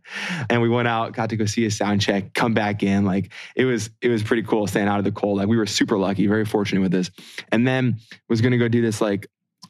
And 0.50 0.62
we 0.62 0.69
went 0.69 0.88
out, 0.88 1.13
got 1.13 1.30
to 1.30 1.38
go 1.38 1.45
see 1.45 1.65
a 1.65 1.71
sound 1.71 2.01
check, 2.01 2.33
come 2.33 2.53
back 2.53 2.81
in. 2.81 3.06
Like 3.06 3.31
it 3.56 3.65
was, 3.65 3.89
it 4.01 4.07
was 4.07 4.24
pretty 4.24 4.44
cool 4.44 4.65
staying 4.65 4.88
out 4.88 4.97
of 4.97 5.06
the 5.06 5.12
cold. 5.12 5.38
Like 5.38 5.47
we 5.47 5.57
were 5.57 5.68
super 5.68 5.97
lucky, 5.97 6.25
very 6.25 6.45
fortunate 6.45 6.81
with 6.81 6.92
this. 6.92 7.11
And 7.52 7.68
then 7.68 7.97
was 8.30 8.42
gonna 8.42 8.57
go 8.57 8.68
do 8.68 8.81
this 8.81 9.02
like 9.02 9.28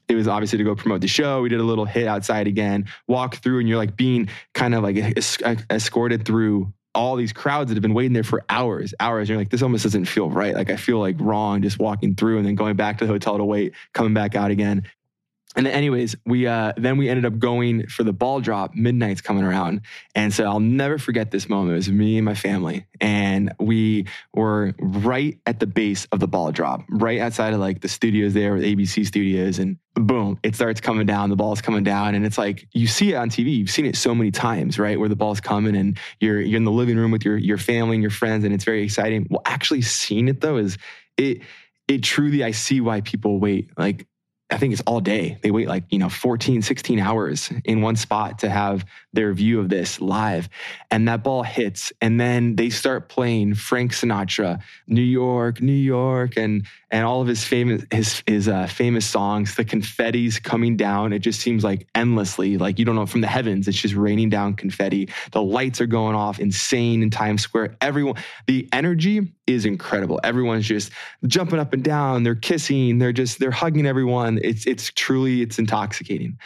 it 0.08 0.16
was 0.16 0.28
obviously 0.28 0.60
to 0.60 0.64
go 0.64 0.76
promote 0.76 1.02
the 1.02 1.08
show. 1.08 1.42
We 1.42 1.50
did 1.50 1.60
a 1.60 1.64
little 1.64 1.86
hit 1.86 2.08
outside 2.08 2.46
again, 2.48 2.86
walk 3.08 3.38
through, 3.38 3.60
and 3.60 3.68
you're 3.68 3.78
like 3.78 3.98
being 3.98 4.30
kind 4.54 4.76
of 4.76 4.84
like 4.84 4.98
escorted 5.72 6.26
through 6.26 6.72
all 6.96 7.16
these 7.16 7.34
crowds 7.34 7.70
that 7.70 7.76
have 7.76 7.82
been 7.82 7.94
waiting 7.94 8.14
there 8.14 8.24
for 8.24 8.44
hours, 8.50 8.94
hours. 9.00 9.30
You're 9.30 9.38
like, 9.38 9.50
this 9.50 9.62
almost 9.62 9.84
doesn't 9.84 10.06
feel 10.06 10.30
right. 10.30 10.56
Like 10.56 10.70
I 10.70 10.78
feel 10.78 11.00
like 11.00 11.18
wrong 11.20 11.62
just 11.62 11.78
walking 11.78 12.16
through 12.16 12.38
and 12.38 12.46
then 12.48 12.56
going 12.56 12.76
back 12.76 12.98
to 13.00 13.06
the 13.06 13.12
hotel 13.12 13.38
to 13.38 13.46
wait, 13.46 13.74
coming 13.94 14.14
back 14.14 14.36
out 14.36 14.52
again. 14.52 14.84
And 15.56 15.68
anyways, 15.68 16.16
we 16.26 16.48
uh, 16.48 16.74
then 16.76 16.98
we 16.98 17.08
ended 17.08 17.26
up 17.26 17.40
going 17.40 17.88
for 17.88 18.04
the 18.04 18.12
ball 18.12 18.42
drop. 18.42 18.76
Midnight's 18.76 19.22
coming 19.22 19.44
around, 19.44 19.82
and 20.14 20.34
so 20.34 20.44
I'll 20.44 20.60
never 20.60 20.98
forget 20.98 21.32
this 21.32 21.48
moment. 21.48 21.74
It 21.74 21.78
was 21.78 21.90
me 21.90 22.18
and 22.18 22.26
my 22.26 22.36
family, 22.36 22.86
and 23.00 23.54
we 23.60 24.06
were 24.34 24.74
right 24.80 25.40
at 25.46 25.62
the 25.62 25.68
base 25.68 26.08
of 26.12 26.20
the 26.20 26.28
ball 26.28 26.52
drop, 26.52 26.84
right 26.90 27.22
outside 27.22 27.54
of 27.54 27.62
like 27.62 27.80
the 27.80 27.88
studios 27.88 28.34
there 28.34 28.54
with 28.54 28.64
ABC 28.64 29.06
Studios, 29.06 29.58
and 29.60 29.78
boom, 29.96 30.38
it 30.44 30.56
starts 30.56 30.82
coming 30.82 31.06
down. 31.06 31.30
The 31.30 31.38
ball's 31.38 31.62
coming 31.62 31.86
down, 31.86 32.16
and 32.16 32.26
it's 32.26 32.38
like 32.38 32.68
you 32.74 32.88
see 32.88 33.14
it 33.14 33.16
on 33.16 33.30
TV. 33.30 33.58
You've 33.58 33.70
seen 33.70 33.86
it 33.86 33.96
so 33.96 34.14
many 34.14 34.32
times, 34.32 34.78
right? 34.78 35.00
Where 35.00 35.10
the 35.10 35.16
ball's 35.16 35.40
coming, 35.40 35.78
and 35.78 35.98
you're 36.20 36.42
you're 36.42 36.58
in 36.58 36.66
the 36.66 36.72
living 36.72 36.98
room 36.98 37.12
with 37.12 37.24
your 37.24 37.38
your 37.38 37.58
family 37.58 37.96
and 37.96 38.04
your 38.04 38.12
friends, 38.12 38.44
and 38.44 38.54
it's 38.54 38.66
very 38.66 38.84
exciting. 38.84 39.26
Well, 39.30 39.42
actually 39.46 39.84
seeing 39.84 40.28
it 40.28 40.42
though 40.42 40.58
is 40.58 40.78
it 41.16 41.44
it 41.88 42.04
truly 42.04 42.44
I 42.44 42.52
see 42.52 42.82
why 42.82 43.02
people 43.02 43.40
wait 43.40 43.70
like 43.78 44.06
I 44.52 44.58
think 44.58 44.74
it's 44.74 44.82
all 44.86 45.00
day. 45.00 45.40
They 45.42 45.50
wait 45.50 45.68
like, 45.68 45.86
you 45.90 45.98
know, 45.98 46.10
14, 46.10 46.62
16 46.62 47.00
hours 47.00 47.52
in 47.64 47.82
one 47.82 47.96
spot 47.96 48.40
to 48.40 48.50
have 48.50 48.86
their 49.12 49.34
view 49.34 49.60
of 49.60 49.70
this 49.70 50.00
live. 50.00 50.50
And 50.92 51.08
that 51.08 51.24
ball 51.24 51.42
hits. 51.42 51.92
And 52.00 52.20
then 52.20 52.56
they 52.56 52.70
start 52.70 53.10
playing 53.10 53.56
Frank 53.56 53.92
Sinatra, 53.92 54.62
New 54.88 55.02
York, 55.02 55.62
New 55.62 55.72
York, 55.72 56.38
and 56.38 56.68
and 56.92 57.04
all 57.04 57.22
of 57.22 57.28
his 57.28 57.44
famous 57.44 57.84
his 57.92 58.24
his 58.28 58.48
uh, 58.48 58.68
famous 58.68 59.06
songs. 59.06 59.56
The 59.56 59.66
confetti's 59.66 60.40
coming 60.40 60.78
down. 60.78 61.12
It 61.12 61.20
just 61.20 61.42
seems 61.42 61.64
like 61.64 61.88
endlessly, 61.96 62.58
like 62.58 62.78
you 62.78 62.86
don't 62.86 62.96
know 62.96 63.06
from 63.06 63.22
the 63.22 63.28
heavens. 63.28 63.68
It's 63.68 63.82
just 63.82 63.96
raining 63.96 64.30
down 64.30 64.54
confetti. 64.54 65.10
The 65.32 65.42
lights 65.42 65.82
are 65.82 65.88
going 65.88 66.16
off, 66.16 66.40
insane 66.40 67.02
in 67.02 67.10
Times 67.10 67.42
Square. 67.42 67.76
Everyone, 67.82 68.16
the 68.48 68.70
energy 68.72 69.34
is 69.48 69.66
incredible. 69.66 70.20
Everyone's 70.24 70.66
just 70.66 70.92
jumping 71.28 71.60
up 71.60 71.74
and 71.74 71.84
down. 71.84 72.24
They're 72.24 72.36
kissing. 72.36 72.98
They're 72.98 73.12
just 73.12 73.40
they're 73.40 73.52
hugging 73.52 73.86
everyone. 73.86 74.35
It's 74.44 74.66
it's 74.66 74.92
truly 74.94 75.42
it's 75.42 75.60
intoxicating. 75.60 76.38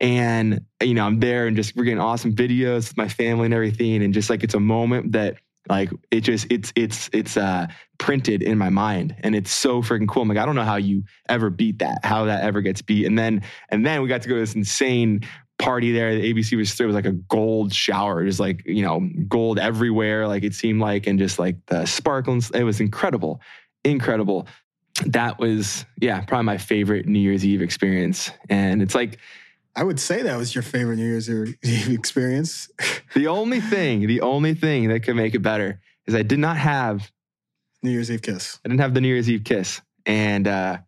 And 0.00 0.60
you 0.82 0.94
know 0.94 1.04
I'm 1.06 1.20
there 1.20 1.46
and 1.46 1.56
just 1.56 1.76
we're 1.76 1.84
getting 1.84 2.00
awesome 2.00 2.34
videos 2.34 2.88
with 2.88 2.96
my 2.96 3.08
family 3.08 3.46
and 3.46 3.54
everything. 3.54 4.02
And 4.02 4.14
just 4.14 4.30
like 4.30 4.44
it's 4.44 4.54
a 4.54 4.60
moment 4.60 5.12
that 5.12 5.36
Like 5.68 5.90
it 6.10 6.20
just 6.20 6.46
it's 6.50 6.72
it's 6.76 7.10
it's 7.12 7.36
uh 7.36 7.66
printed 7.98 8.42
in 8.42 8.56
my 8.58 8.70
mind 8.70 9.16
and 9.20 9.34
it's 9.34 9.50
so 9.50 9.82
freaking 9.82 10.06
cool. 10.08 10.22
I'm 10.22 10.28
like, 10.28 10.38
I 10.38 10.46
don't 10.46 10.54
know 10.54 10.64
how 10.64 10.76
you 10.76 11.02
ever 11.28 11.50
beat 11.50 11.80
that, 11.80 12.04
how 12.04 12.26
that 12.26 12.44
ever 12.44 12.60
gets 12.62 12.82
beat. 12.82 13.06
And 13.06 13.18
then 13.18 13.42
and 13.70 13.84
then 13.84 14.02
we 14.02 14.08
got 14.08 14.22
to 14.22 14.28
go 14.28 14.34
to 14.34 14.40
this 14.40 14.54
insane 14.54 15.22
party 15.58 15.90
there. 15.90 16.14
The 16.14 16.32
ABC 16.32 16.56
was 16.56 16.76
there 16.76 16.86
was 16.86 16.94
like 16.94 17.06
a 17.06 17.12
gold 17.12 17.72
shower, 17.72 18.24
just 18.24 18.38
like, 18.38 18.62
you 18.66 18.82
know, 18.82 19.08
gold 19.26 19.58
everywhere, 19.58 20.28
like 20.28 20.44
it 20.44 20.54
seemed 20.54 20.80
like, 20.80 21.06
and 21.06 21.18
just 21.18 21.38
like 21.38 21.56
the 21.66 21.84
sparkles. 21.86 22.50
It 22.50 22.62
was 22.62 22.78
incredible. 22.80 23.40
Incredible. 23.84 24.46
That 25.04 25.38
was, 25.38 25.84
yeah, 26.00 26.20
probably 26.22 26.44
my 26.44 26.58
favorite 26.58 27.06
New 27.06 27.18
Year's 27.18 27.44
Eve 27.44 27.62
experience. 27.62 28.30
And 28.48 28.82
it's 28.82 28.94
like 28.94 29.18
I 29.76 29.84
would 29.84 30.00
say 30.00 30.22
that 30.22 30.36
was 30.38 30.54
your 30.54 30.62
favorite 30.62 30.96
New 30.96 31.04
Year's 31.04 31.28
Eve 31.28 31.90
experience. 31.90 32.70
the 33.14 33.26
only 33.26 33.60
thing, 33.60 34.06
the 34.06 34.22
only 34.22 34.54
thing 34.54 34.88
that 34.88 35.00
could 35.00 35.16
make 35.16 35.34
it 35.34 35.40
better 35.40 35.80
is 36.06 36.14
I 36.14 36.22
did 36.22 36.38
not 36.38 36.56
have 36.56 37.10
New 37.82 37.90
Year's 37.90 38.10
Eve 38.10 38.22
kiss. 38.22 38.58
I 38.64 38.68
didn't 38.68 38.80
have 38.80 38.94
the 38.94 39.02
New 39.02 39.08
Year's 39.08 39.28
Eve 39.28 39.44
kiss, 39.44 39.82
and 40.06 40.48
uh, 40.48 40.78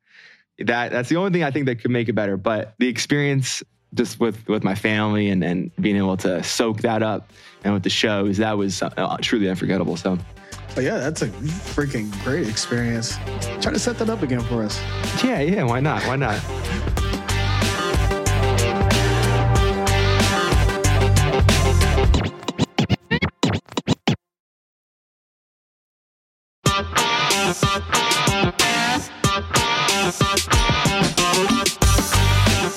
that 0.59 0.91
that's 0.91 1.11
the 1.11 1.17
only 1.17 1.33
thing 1.33 1.45
I 1.45 1.51
think 1.51 1.67
that 1.67 1.77
could 1.77 1.91
make 1.91 2.09
it 2.09 2.15
better. 2.15 2.39
But 2.39 2.75
the 2.79 2.89
experience 2.89 3.63
just 3.93 4.19
with 4.21 4.49
with 4.49 4.65
my 4.65 4.75
family 4.75 5.29
and 5.29 5.45
and 5.45 5.71
being 5.77 5.97
able 5.97 6.17
to 6.19 6.43
soak 6.43 6.81
that 6.81 7.03
up 7.03 7.31
and 7.65 7.75
with 7.75 7.83
the 7.83 7.91
shows 7.91 8.39
that 8.39 8.57
was 8.57 8.83
uh, 8.83 9.17
truly 9.21 9.51
unforgettable. 9.51 9.97
So. 9.99 10.19
But 10.75 10.85
yeah, 10.85 10.99
that's 10.99 11.23
a 11.23 11.29
freaking 11.29 12.13
great 12.23 12.49
experience. 12.49 13.17
Try 13.61 13.73
to 13.73 13.79
set 13.79 13.99
that 13.99 14.09
up 14.09 14.23
again 14.23 14.41
for 14.41 14.63
us. 14.63 14.81
Yeah, 15.25 15.41
yeah, 15.41 15.65
why 15.65 15.81
not? 15.81 16.03
Why 16.05 16.17
not? 16.17 16.41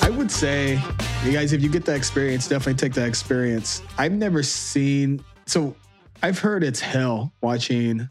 I 0.04 0.10
would 0.10 0.30
say, 0.30 0.80
you 1.24 1.32
guys, 1.32 1.52
if 1.52 1.62
you 1.62 1.68
get 1.68 1.84
that 1.84 1.96
experience, 1.96 2.48
definitely 2.48 2.74
take 2.74 2.94
that 2.94 3.06
experience. 3.06 3.82
I've 3.96 4.12
never 4.12 4.42
seen, 4.42 5.24
so 5.46 5.76
I've 6.22 6.38
heard 6.38 6.62
it's 6.62 6.80
hell 6.80 7.32
watching 7.40 8.08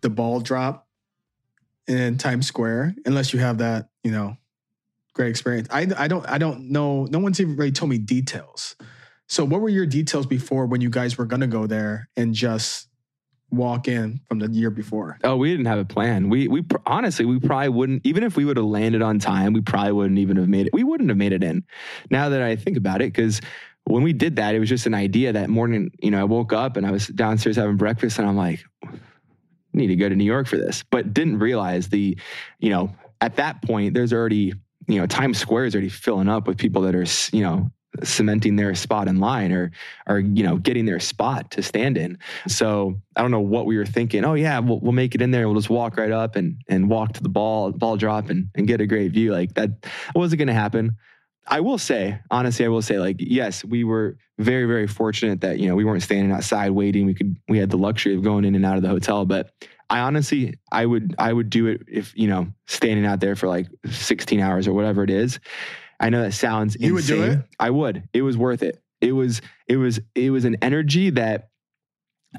the 0.00 0.10
ball 0.10 0.40
drop 0.40 0.88
in 1.86 2.18
Times 2.18 2.46
Square, 2.46 2.96
unless 3.06 3.32
you 3.32 3.38
have 3.38 3.58
that, 3.58 3.88
you 4.02 4.10
know, 4.10 4.36
great 5.14 5.30
experience. 5.30 5.68
I, 5.70 5.86
I 5.96 6.08
don't, 6.08 6.28
I 6.28 6.38
don't 6.38 6.70
know. 6.70 7.04
No 7.04 7.20
one's 7.20 7.40
even 7.40 7.56
really 7.56 7.72
told 7.72 7.90
me 7.90 7.98
details. 7.98 8.74
So, 9.28 9.44
what 9.44 9.60
were 9.60 9.68
your 9.68 9.86
details 9.86 10.26
before 10.26 10.66
when 10.66 10.80
you 10.80 10.90
guys 10.90 11.16
were 11.16 11.26
to 11.26 11.46
go 11.46 11.66
there 11.66 12.08
and 12.16 12.34
just 12.34 12.88
walk 13.50 13.86
in 13.88 14.20
from 14.28 14.40
the 14.40 14.48
year 14.48 14.70
before? 14.70 15.18
Oh, 15.22 15.36
we 15.36 15.50
didn't 15.50 15.66
have 15.66 15.78
a 15.78 15.84
plan. 15.84 16.28
We 16.28 16.48
we 16.48 16.64
honestly 16.84 17.24
we 17.24 17.38
probably 17.38 17.68
wouldn't 17.70 18.02
even 18.04 18.22
if 18.22 18.36
we 18.36 18.44
would 18.44 18.56
have 18.56 18.66
landed 18.66 19.02
on 19.02 19.18
time, 19.18 19.52
we 19.52 19.60
probably 19.60 19.92
wouldn't 19.92 20.18
even 20.18 20.36
have 20.36 20.48
made 20.48 20.66
it. 20.66 20.74
We 20.74 20.84
wouldn't 20.84 21.08
have 21.08 21.16
made 21.16 21.32
it 21.32 21.42
in. 21.42 21.64
Now 22.10 22.28
that 22.28 22.42
I 22.42 22.56
think 22.56 22.76
about 22.76 23.00
it, 23.00 23.12
because 23.12 23.40
when 23.86 24.02
we 24.02 24.12
did 24.12 24.36
that, 24.36 24.54
it 24.54 24.60
was 24.60 24.68
just 24.68 24.86
an 24.86 24.94
idea 24.94 25.32
that 25.32 25.50
morning. 25.50 25.90
You 26.00 26.10
know, 26.10 26.20
I 26.20 26.24
woke 26.24 26.52
up 26.52 26.76
and 26.76 26.86
I 26.86 26.90
was 26.90 27.06
downstairs 27.08 27.56
having 27.56 27.76
breakfast, 27.76 28.18
and 28.18 28.28
I'm 28.28 28.36
like, 28.36 28.64
need 29.72 29.88
to 29.88 29.96
go 29.96 30.08
to 30.08 30.16
New 30.16 30.24
York 30.24 30.46
for 30.46 30.56
this, 30.56 30.84
but 30.90 31.12
didn't 31.12 31.38
realize 31.38 31.88
the, 31.88 32.16
you 32.60 32.70
know, 32.70 32.94
at 33.20 33.36
that 33.36 33.62
point 33.62 33.94
there's 33.94 34.12
already 34.12 34.52
you 34.86 34.98
know 34.98 35.06
Times 35.06 35.38
Square 35.38 35.66
is 35.66 35.74
already 35.74 35.88
filling 35.88 36.28
up 36.28 36.46
with 36.46 36.58
people 36.58 36.82
that 36.82 36.94
are 36.94 37.06
you 37.34 37.42
know 37.42 37.70
cementing 38.02 38.56
their 38.56 38.74
spot 38.74 39.06
in 39.06 39.20
line 39.20 39.52
or 39.52 39.70
or 40.06 40.18
you 40.18 40.42
know 40.42 40.56
getting 40.56 40.84
their 40.84 41.00
spot 41.00 41.50
to 41.52 41.62
stand 41.62 41.96
in. 41.96 42.18
So 42.48 43.00
i 43.16 43.22
don't 43.22 43.30
know 43.30 43.40
what 43.40 43.66
we 43.66 43.76
were 43.76 43.86
thinking. 43.86 44.24
Oh 44.24 44.34
yeah 44.34 44.58
we'll, 44.58 44.80
we'll 44.80 44.92
make 44.92 45.14
it 45.14 45.22
in 45.22 45.30
there. 45.30 45.48
We'll 45.48 45.56
just 45.56 45.70
walk 45.70 45.96
right 45.96 46.10
up 46.10 46.36
and 46.36 46.60
and 46.68 46.88
walk 46.88 47.14
to 47.14 47.22
the 47.22 47.28
ball 47.28 47.72
ball 47.72 47.96
drop 47.96 48.30
and, 48.30 48.48
and 48.54 48.66
get 48.66 48.80
a 48.80 48.86
great 48.86 49.12
view. 49.12 49.32
Like 49.32 49.54
that 49.54 49.70
wasn't 50.14 50.38
going 50.38 50.48
to 50.48 50.54
happen 50.54 50.96
i 51.46 51.60
will 51.60 51.78
say 51.78 52.18
honestly 52.30 52.64
i 52.64 52.68
will 52.68 52.82
say 52.82 52.98
like 52.98 53.16
yes 53.18 53.64
we 53.64 53.84
were 53.84 54.16
very 54.38 54.66
very 54.66 54.86
fortunate 54.86 55.40
that 55.40 55.58
you 55.58 55.68
know 55.68 55.74
we 55.74 55.84
weren't 55.84 56.02
standing 56.02 56.32
outside 56.32 56.70
waiting 56.70 57.06
we 57.06 57.14
could 57.14 57.36
we 57.48 57.58
had 57.58 57.70
the 57.70 57.78
luxury 57.78 58.14
of 58.14 58.22
going 58.22 58.44
in 58.44 58.54
and 58.54 58.64
out 58.64 58.76
of 58.76 58.82
the 58.82 58.88
hotel 58.88 59.24
but 59.24 59.52
I 59.90 60.00
honestly, 60.00 60.54
I 60.72 60.86
would, 60.86 61.14
I 61.18 61.32
would 61.32 61.50
do 61.50 61.66
it 61.66 61.82
if 61.86 62.16
you 62.16 62.26
know, 62.26 62.48
standing 62.66 63.04
out 63.06 63.20
there 63.20 63.36
for 63.36 63.48
like 63.48 63.66
16 63.90 64.40
hours 64.40 64.66
or 64.66 64.72
whatever 64.72 65.04
it 65.04 65.10
is. 65.10 65.38
I 66.00 66.10
know 66.10 66.22
that 66.22 66.32
sounds 66.32 66.76
you 66.78 66.96
insane. 66.96 67.20
would 67.20 67.26
do 67.26 67.32
it. 67.32 67.44
I 67.58 67.70
would. 67.70 68.08
It 68.12 68.22
was 68.22 68.36
worth 68.36 68.62
it. 68.62 68.82
It 69.00 69.12
was 69.12 69.40
it 69.68 69.76
was 69.76 70.00
it 70.14 70.30
was 70.30 70.44
an 70.44 70.56
energy 70.62 71.10
that 71.10 71.50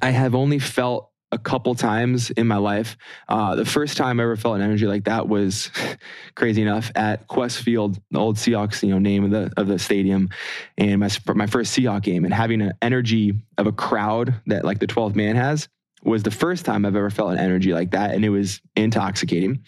I 0.02 0.10
have 0.10 0.36
only 0.36 0.60
felt 0.60 1.12
a 1.36 1.38
couple 1.38 1.76
times 1.76 2.32
in 2.32 2.48
my 2.48 2.56
life. 2.56 2.98
Uh, 3.28 3.56
the 3.56 3.66
first 3.66 3.98
time 3.98 4.20
I 4.20 4.24
ever 4.24 4.38
felt 4.38 4.56
an 4.56 4.62
energy 4.62 4.88
like 4.88 5.04
that 5.04 5.28
was 5.28 5.70
crazy 6.36 6.62
enough 6.62 6.92
at 6.96 7.28
Qwest 7.28 7.62
Field, 7.62 8.00
the 8.10 8.20
old 8.20 8.38
Seahawks, 8.38 8.82
you 8.82 8.90
know, 8.90 9.00
name 9.00 9.26
of 9.26 9.32
the 9.32 9.52
of 9.58 9.68
the 9.68 9.78
stadium, 9.78 10.30
and 10.78 11.00
my 11.02 11.10
my 11.34 11.46
first 11.46 11.78
Seahawk 11.78 12.04
game, 12.04 12.24
and 12.24 12.34
having 12.34 12.62
an 12.62 12.74
energy 12.82 13.34
of 13.58 13.68
a 13.68 13.74
crowd 13.74 14.34
that 14.48 14.64
like 14.64 14.80
the 14.80 14.88
12th 14.88 15.16
man 15.16 15.36
has 15.36 15.68
was 16.04 16.24
the 16.24 16.32
first 16.32 16.66
time 16.66 16.86
I've 16.86 16.96
ever 16.96 17.10
felt 17.10 17.34
an 17.34 17.40
energy 17.40 17.74
like 17.74 17.92
that, 17.92 18.16
and 18.16 18.24
it 18.24 18.30
was 18.30 18.62
intoxicating. 18.76 19.66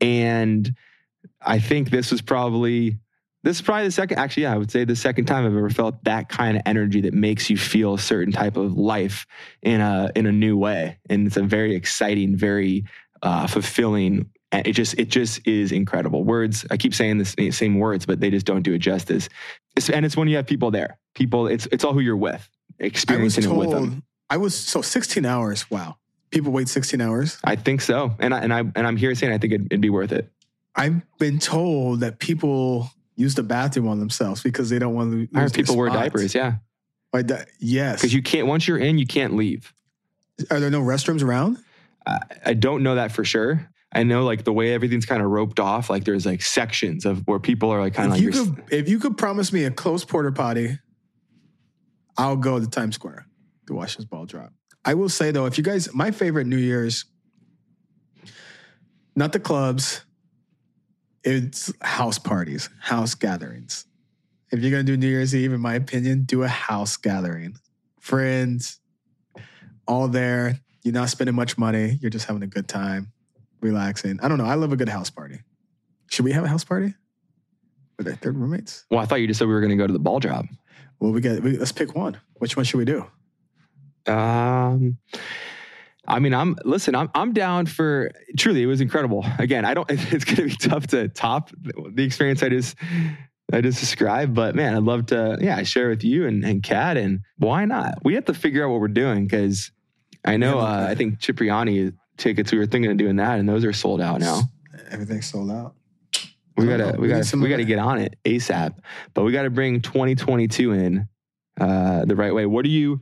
And 0.00 0.74
I 1.42 1.58
think 1.58 1.90
this 1.90 2.10
was 2.10 2.22
probably 2.22 2.98
this 3.42 3.56
is 3.56 3.62
probably 3.62 3.84
the 3.84 3.92
second, 3.92 4.18
actually, 4.18 4.44
yeah, 4.44 4.54
I 4.54 4.56
would 4.56 4.70
say 4.70 4.84
the 4.84 4.94
second 4.94 5.24
time 5.24 5.44
I've 5.44 5.56
ever 5.56 5.70
felt 5.70 6.04
that 6.04 6.28
kind 6.28 6.56
of 6.56 6.62
energy 6.64 7.00
that 7.02 7.14
makes 7.14 7.50
you 7.50 7.56
feel 7.56 7.94
a 7.94 7.98
certain 7.98 8.32
type 8.32 8.56
of 8.56 8.74
life 8.74 9.26
in 9.62 9.80
a 9.80 10.10
in 10.14 10.26
a 10.26 10.32
new 10.32 10.56
way, 10.56 10.98
and 11.10 11.26
it's 11.26 11.36
a 11.36 11.42
very 11.42 11.74
exciting, 11.74 12.36
very 12.36 12.84
uh, 13.22 13.46
fulfilling. 13.48 14.30
It 14.52 14.72
just 14.72 14.94
it 14.98 15.08
just 15.08 15.46
is 15.46 15.72
incredible. 15.72 16.22
Words, 16.24 16.64
I 16.70 16.76
keep 16.76 16.94
saying 16.94 17.18
the 17.18 17.50
same 17.50 17.78
words, 17.78 18.06
but 18.06 18.20
they 18.20 18.30
just 18.30 18.46
don't 18.46 18.62
do 18.62 18.74
it 18.74 18.78
justice. 18.78 19.28
It's, 19.76 19.90
and 19.90 20.06
it's 20.06 20.16
when 20.16 20.28
you 20.28 20.36
have 20.36 20.46
people 20.46 20.70
there, 20.70 20.98
people. 21.14 21.48
It's 21.48 21.66
it's 21.72 21.84
all 21.84 21.94
who 21.94 22.00
you're 22.00 22.16
with, 22.16 22.48
experiencing 22.78 23.44
told, 23.44 23.56
it 23.56 23.58
with 23.58 23.70
them. 23.70 24.02
I 24.30 24.36
was 24.36 24.56
so 24.56 24.82
16 24.82 25.24
hours. 25.26 25.68
Wow, 25.70 25.96
people 26.30 26.52
wait 26.52 26.68
16 26.68 27.00
hours. 27.00 27.38
I 27.42 27.56
think 27.56 27.80
so, 27.80 28.14
and 28.20 28.32
I 28.32 28.40
and 28.40 28.54
I 28.54 28.60
and 28.60 28.86
I'm 28.86 28.96
here 28.96 29.14
saying 29.16 29.32
I 29.32 29.38
think 29.38 29.54
it'd, 29.54 29.66
it'd 29.66 29.80
be 29.80 29.90
worth 29.90 30.12
it. 30.12 30.30
I've 30.76 31.02
been 31.18 31.38
told 31.38 32.00
that 32.00 32.18
people 32.18 32.90
use 33.16 33.34
the 33.34 33.42
bathroom 33.42 33.88
on 33.88 33.98
themselves 33.98 34.42
because 34.42 34.70
they 34.70 34.78
don't 34.78 34.94
want 34.94 35.12
to. 35.12 35.16
Lose 35.18 35.28
I 35.34 35.40
heard 35.40 35.54
people 35.54 35.76
wear 35.76 35.90
diapers. 35.90 36.34
Yeah. 36.34 36.54
Like 37.12 37.26
that, 37.28 37.48
yes. 37.60 38.00
Because 38.00 38.14
you 38.14 38.22
can't 38.22 38.46
once 38.46 38.66
you're 38.66 38.78
in, 38.78 38.98
you 38.98 39.06
can't 39.06 39.36
leave. 39.36 39.72
Are 40.50 40.60
there 40.60 40.70
no 40.70 40.80
restrooms 40.80 41.22
around? 41.22 41.58
I, 42.06 42.18
I 42.46 42.54
don't 42.54 42.82
know 42.82 42.94
that 42.94 43.12
for 43.12 43.24
sure. 43.24 43.68
I 43.94 44.04
know 44.04 44.24
like 44.24 44.44
the 44.44 44.52
way 44.52 44.72
everything's 44.72 45.04
kind 45.04 45.22
of 45.22 45.28
roped 45.30 45.60
off, 45.60 45.90
like 45.90 46.04
there's 46.04 46.24
like 46.24 46.40
sections 46.40 47.04
of 47.04 47.26
where 47.26 47.38
people 47.38 47.70
are 47.70 47.80
like 47.80 47.94
kind 47.94 48.06
of 48.06 48.14
like. 48.14 48.22
You 48.22 48.30
could, 48.30 48.64
if 48.70 48.88
you 48.88 48.98
could 48.98 49.18
promise 49.18 49.52
me 49.52 49.64
a 49.64 49.70
close 49.70 50.04
porter 50.04 50.32
potty, 50.32 50.78
I'll 52.16 52.36
go 52.36 52.58
to 52.58 52.66
Times 52.66 52.94
Square 52.94 53.26
to 53.66 53.74
watch 53.74 53.96
this 53.96 54.06
ball 54.06 54.24
drop. 54.24 54.52
I 54.84 54.94
will 54.94 55.10
say 55.10 55.30
though, 55.30 55.44
if 55.44 55.58
you 55.58 55.64
guys, 55.64 55.92
my 55.92 56.10
favorite 56.10 56.46
New 56.46 56.56
Year's, 56.56 57.04
not 59.14 59.32
the 59.32 59.40
clubs, 59.40 60.02
it's 61.24 61.72
house 61.80 62.18
parties, 62.18 62.68
house 62.80 63.14
gatherings. 63.14 63.86
If 64.50 64.60
you're 64.60 64.70
gonna 64.70 64.82
do 64.82 64.96
New 64.96 65.08
Year's 65.08 65.34
Eve, 65.34 65.52
in 65.52 65.60
my 65.60 65.74
opinion, 65.74 66.24
do 66.24 66.42
a 66.42 66.48
house 66.48 66.96
gathering. 66.96 67.56
Friends, 68.00 68.80
all 69.86 70.08
there. 70.08 70.58
You're 70.82 70.94
not 70.94 71.08
spending 71.08 71.34
much 71.34 71.56
money. 71.56 71.98
You're 72.00 72.10
just 72.10 72.26
having 72.26 72.42
a 72.42 72.46
good 72.46 72.68
time, 72.68 73.12
relaxing. 73.60 74.18
I 74.22 74.28
don't 74.28 74.38
know. 74.38 74.44
I 74.44 74.54
love 74.54 74.72
a 74.72 74.76
good 74.76 74.88
house 74.88 75.10
party. 75.10 75.40
Should 76.10 76.24
we 76.24 76.32
have 76.32 76.44
a 76.44 76.48
house 76.48 76.64
party 76.64 76.94
with 77.96 78.08
our 78.08 78.14
third 78.14 78.36
roommates? 78.36 78.84
Well, 78.90 79.00
I 79.00 79.06
thought 79.06 79.20
you 79.20 79.26
just 79.26 79.38
said 79.38 79.48
we 79.48 79.54
were 79.54 79.60
gonna 79.60 79.76
go 79.76 79.86
to 79.86 79.92
the 79.92 79.98
ball 79.98 80.20
drop. 80.20 80.46
Well, 81.00 81.12
we 81.12 81.20
got. 81.20 81.40
We, 81.40 81.56
let's 81.56 81.72
pick 81.72 81.94
one. 81.94 82.20
Which 82.34 82.56
one 82.56 82.64
should 82.64 82.78
we 82.78 82.84
do? 82.84 83.06
Um. 84.06 84.98
I 86.06 86.18
mean, 86.18 86.34
I'm 86.34 86.56
listen. 86.64 86.94
I'm 86.94 87.10
I'm 87.14 87.32
down 87.32 87.66
for 87.66 88.10
truly. 88.36 88.62
It 88.62 88.66
was 88.66 88.80
incredible. 88.80 89.24
Again, 89.38 89.64
I 89.64 89.74
don't. 89.74 89.88
It's 90.12 90.24
going 90.24 90.36
to 90.36 90.44
be 90.44 90.56
tough 90.56 90.88
to 90.88 91.08
top 91.08 91.50
the 91.92 92.02
experience 92.02 92.42
I 92.42 92.48
just 92.48 92.76
I 93.52 93.60
just 93.60 93.80
described. 93.80 94.34
But 94.34 94.54
man, 94.54 94.74
I'd 94.74 94.82
love 94.82 95.06
to. 95.06 95.38
Yeah, 95.40 95.62
share 95.62 95.88
with 95.88 96.02
you 96.02 96.26
and 96.26 96.44
and 96.44 96.62
Kat. 96.62 96.96
And 96.96 97.20
why 97.38 97.64
not? 97.64 97.98
We 98.04 98.14
have 98.14 98.24
to 98.26 98.34
figure 98.34 98.64
out 98.64 98.70
what 98.70 98.80
we're 98.80 98.88
doing 98.88 99.24
because 99.26 99.70
I 100.24 100.36
know. 100.36 100.58
Uh, 100.58 100.86
I 100.90 100.94
think 100.94 101.20
Cipriani 101.20 101.92
tickets. 102.16 102.50
We 102.50 102.58
were 102.58 102.66
thinking 102.66 102.90
of 102.90 102.96
doing 102.96 103.16
that, 103.16 103.38
and 103.38 103.48
those 103.48 103.64
are 103.64 103.72
sold 103.72 104.00
out 104.00 104.20
now. 104.20 104.42
Everything's 104.90 105.26
sold 105.26 105.50
out. 105.50 105.74
We 106.56 106.66
gotta 106.66 106.94
we, 106.98 107.02
we 107.02 107.08
gotta 107.08 107.36
we 107.38 107.48
gotta 107.48 107.64
get 107.64 107.78
on 107.78 107.98
it 107.98 108.18
ASAP. 108.24 108.74
But 109.14 109.22
we 109.24 109.32
gotta 109.32 109.50
bring 109.50 109.80
2022 109.80 110.72
in 110.72 111.08
uh, 111.60 112.04
the 112.04 112.16
right 112.16 112.34
way. 112.34 112.46
What 112.46 112.64
do 112.64 112.70
you? 112.70 113.00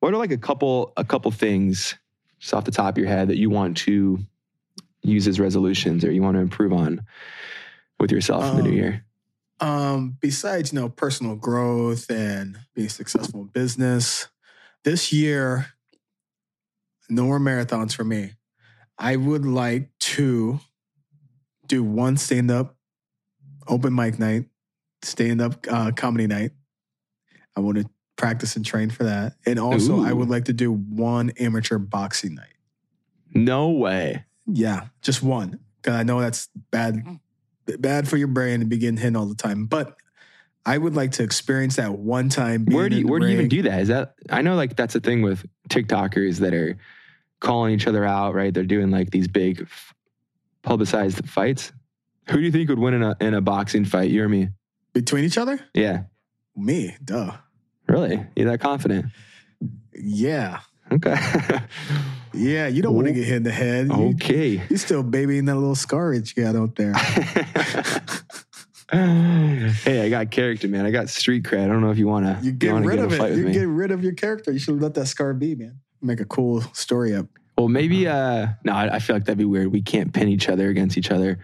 What 0.00 0.14
are 0.14 0.16
like 0.16 0.30
a 0.30 0.38
couple 0.38 0.92
a 0.96 1.04
couple 1.04 1.30
things? 1.30 1.96
Just 2.38 2.54
off 2.54 2.64
the 2.64 2.70
top 2.70 2.94
of 2.94 2.98
your 2.98 3.08
head 3.08 3.28
that 3.28 3.38
you 3.38 3.50
want 3.50 3.76
to 3.78 4.18
use 5.02 5.26
as 5.28 5.40
resolutions 5.40 6.04
or 6.04 6.12
you 6.12 6.22
want 6.22 6.36
to 6.36 6.40
improve 6.40 6.72
on 6.72 7.02
with 7.98 8.10
yourself 8.10 8.44
um, 8.44 8.50
in 8.50 8.56
the 8.56 8.62
new 8.62 8.70
um, 8.70 8.76
year? 8.76 9.04
Um, 9.60 10.16
besides, 10.20 10.72
you 10.72 10.80
know, 10.80 10.88
personal 10.88 11.36
growth 11.36 12.10
and 12.10 12.58
being 12.74 12.88
successful 12.88 13.42
in 13.42 13.46
business, 13.46 14.28
this 14.84 15.12
year 15.12 15.66
no 17.08 17.24
more 17.24 17.38
marathons 17.38 17.94
for 17.94 18.04
me. 18.04 18.32
I 18.98 19.16
would 19.16 19.44
like 19.44 19.90
to 20.00 20.60
do 21.66 21.82
one 21.82 22.16
stand 22.16 22.50
up 22.50 22.76
open 23.68 23.94
mic 23.94 24.18
night, 24.18 24.46
stand 25.02 25.40
up 25.40 25.66
uh, 25.70 25.92
comedy 25.92 26.26
night. 26.26 26.52
I 27.56 27.60
want 27.60 27.78
to 27.78 27.88
practice 28.16 28.56
and 28.56 28.64
train 28.64 28.90
for 28.90 29.04
that. 29.04 29.34
And 29.44 29.58
also, 29.58 30.02
I 30.02 30.12
would 30.12 30.28
like 30.28 30.46
to 30.46 30.52
do 30.52 30.72
one 30.72 31.30
amateur 31.38 31.78
boxing 31.78 32.34
night. 32.34 32.54
No 33.34 33.70
way. 33.70 34.24
Yeah, 34.46 34.86
just 35.02 35.22
one. 35.22 35.58
'Cause 35.82 35.94
I 35.94 36.02
know 36.02 36.20
that's 36.20 36.48
bad, 36.70 36.96
mm. 36.96 37.20
bad 37.80 38.08
for 38.08 38.16
your 38.16 38.28
brain 38.28 38.60
to 38.60 38.66
begin 38.66 38.96
hitting 38.96 39.16
all 39.16 39.26
the 39.26 39.34
time. 39.34 39.66
But 39.66 39.96
I 40.64 40.78
would 40.78 40.96
like 40.96 41.12
to 41.12 41.22
experience 41.22 41.76
that 41.76 41.96
one 41.98 42.28
time. 42.28 42.64
being 42.64 42.76
Where 42.76 42.88
do 42.88 42.96
you, 42.96 43.00
in 43.02 43.06
the 43.06 43.10
where 43.10 43.20
do 43.20 43.26
you 43.26 43.32
even 43.32 43.48
do 43.48 43.62
that? 43.62 43.80
Is 43.82 43.88
that 43.88 44.14
I 44.30 44.42
know 44.42 44.56
like 44.56 44.76
that's 44.76 44.94
a 44.96 45.00
thing 45.00 45.22
with 45.22 45.46
TikTokers 45.68 46.38
that 46.38 46.54
are 46.54 46.76
calling 47.40 47.74
each 47.74 47.86
other 47.86 48.04
out, 48.04 48.34
right? 48.34 48.52
They're 48.52 48.64
doing 48.64 48.90
like 48.90 49.10
these 49.10 49.28
big 49.28 49.68
publicized 50.62 51.28
fights. 51.28 51.72
Who 52.30 52.38
do 52.38 52.42
you 52.42 52.50
think 52.50 52.68
would 52.68 52.78
win 52.78 52.94
in 52.94 53.02
a 53.02 53.16
in 53.20 53.34
a 53.34 53.40
boxing 53.40 53.84
fight? 53.84 54.10
You 54.10 54.24
or 54.24 54.28
me? 54.28 54.48
between 54.96 55.24
each 55.24 55.36
other? 55.36 55.60
Yeah. 55.74 56.04
Me, 56.56 56.96
duh. 57.04 57.36
Really? 57.88 58.24
You're 58.34 58.50
that 58.50 58.60
confident? 58.60 59.06
Yeah, 59.94 60.60
Okay. 60.92 61.16
yeah. 62.34 62.66
You 62.68 62.82
don't 62.82 62.94
want 62.94 63.06
to 63.08 63.12
get 63.12 63.24
hit 63.24 63.36
in 63.36 63.42
the 63.42 63.50
head. 63.50 63.88
You, 63.88 64.10
okay. 64.14 64.62
you're 64.68 64.78
still 64.78 65.02
babying 65.02 65.46
that 65.46 65.54
little 65.56 65.74
scar 65.74 66.14
that 66.14 66.36
you 66.36 66.44
got 66.44 66.54
out 66.56 66.76
there. 66.76 66.92
hey, 68.92 70.02
I 70.02 70.08
got 70.08 70.30
character, 70.30 70.68
man. 70.68 70.86
I 70.86 70.90
got 70.90 71.08
street 71.08 71.44
cred. 71.44 71.64
I 71.64 71.66
don't 71.66 71.80
know 71.80 71.90
if 71.90 71.98
you 71.98 72.06
want 72.06 72.26
to. 72.26 72.44
You 72.44 72.52
get 72.52 72.72
rid 72.74 72.96
get 72.96 73.04
of 73.04 73.12
it. 73.12 73.36
You 73.36 73.50
get 73.50 73.68
rid 73.68 73.90
of 73.90 74.02
your 74.04 74.12
character. 74.12 74.52
You 74.52 74.58
should 74.58 74.80
let 74.80 74.94
that 74.94 75.06
scar 75.06 75.34
be, 75.34 75.54
man. 75.54 75.80
Make 76.02 76.20
a 76.20 76.24
cool 76.24 76.60
story 76.72 77.14
up. 77.14 77.26
Well, 77.58 77.68
maybe. 77.68 78.06
uh 78.06 78.48
No, 78.64 78.72
I, 78.72 78.96
I 78.96 78.98
feel 78.98 79.16
like 79.16 79.24
that'd 79.24 79.38
be 79.38 79.44
weird. 79.44 79.72
We 79.72 79.82
can't 79.82 80.12
pin 80.12 80.28
each 80.28 80.48
other 80.48 80.68
against 80.68 80.98
each 80.98 81.10
other. 81.10 81.38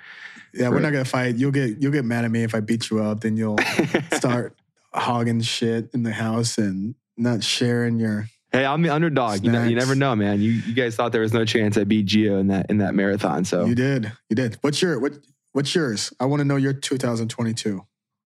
Yeah, 0.54 0.68
we're 0.68 0.80
not 0.80 0.92
gonna 0.92 1.06
fight. 1.06 1.36
You'll 1.36 1.50
get 1.50 1.80
you'll 1.80 1.92
get 1.92 2.04
mad 2.04 2.26
at 2.26 2.30
me 2.30 2.42
if 2.44 2.54
I 2.54 2.60
beat 2.60 2.90
you 2.90 3.02
up. 3.02 3.20
Then 3.20 3.36
you'll 3.38 3.56
start 4.12 4.54
hogging 4.94 5.40
shit 5.40 5.90
in 5.92 6.02
the 6.02 6.12
house 6.12 6.58
and 6.58 6.94
not 7.16 7.42
sharing 7.42 7.98
your. 7.98 8.26
Hey, 8.50 8.66
I'm 8.66 8.82
the 8.82 8.90
underdog. 8.90 9.44
You, 9.44 9.50
know, 9.50 9.64
you 9.64 9.74
never 9.74 9.94
know, 9.94 10.14
man. 10.14 10.40
You 10.40 10.50
you 10.50 10.74
guys 10.74 10.94
thought 10.94 11.12
there 11.12 11.22
was 11.22 11.32
no 11.32 11.44
chance 11.44 11.78
I 11.78 11.84
beat 11.84 12.06
Gio 12.06 12.38
in 12.38 12.48
that 12.48 12.70
in 12.70 12.78
that 12.78 12.94
marathon. 12.94 13.44
So 13.44 13.64
You 13.64 13.74
did. 13.74 14.12
You 14.28 14.36
did. 14.36 14.58
What's 14.60 14.82
your 14.82 15.00
what? 15.00 15.12
What's 15.52 15.74
yours? 15.74 16.12
I 16.20 16.26
want 16.26 16.40
to 16.40 16.44
know 16.44 16.56
your 16.56 16.72
2022. 16.72 17.82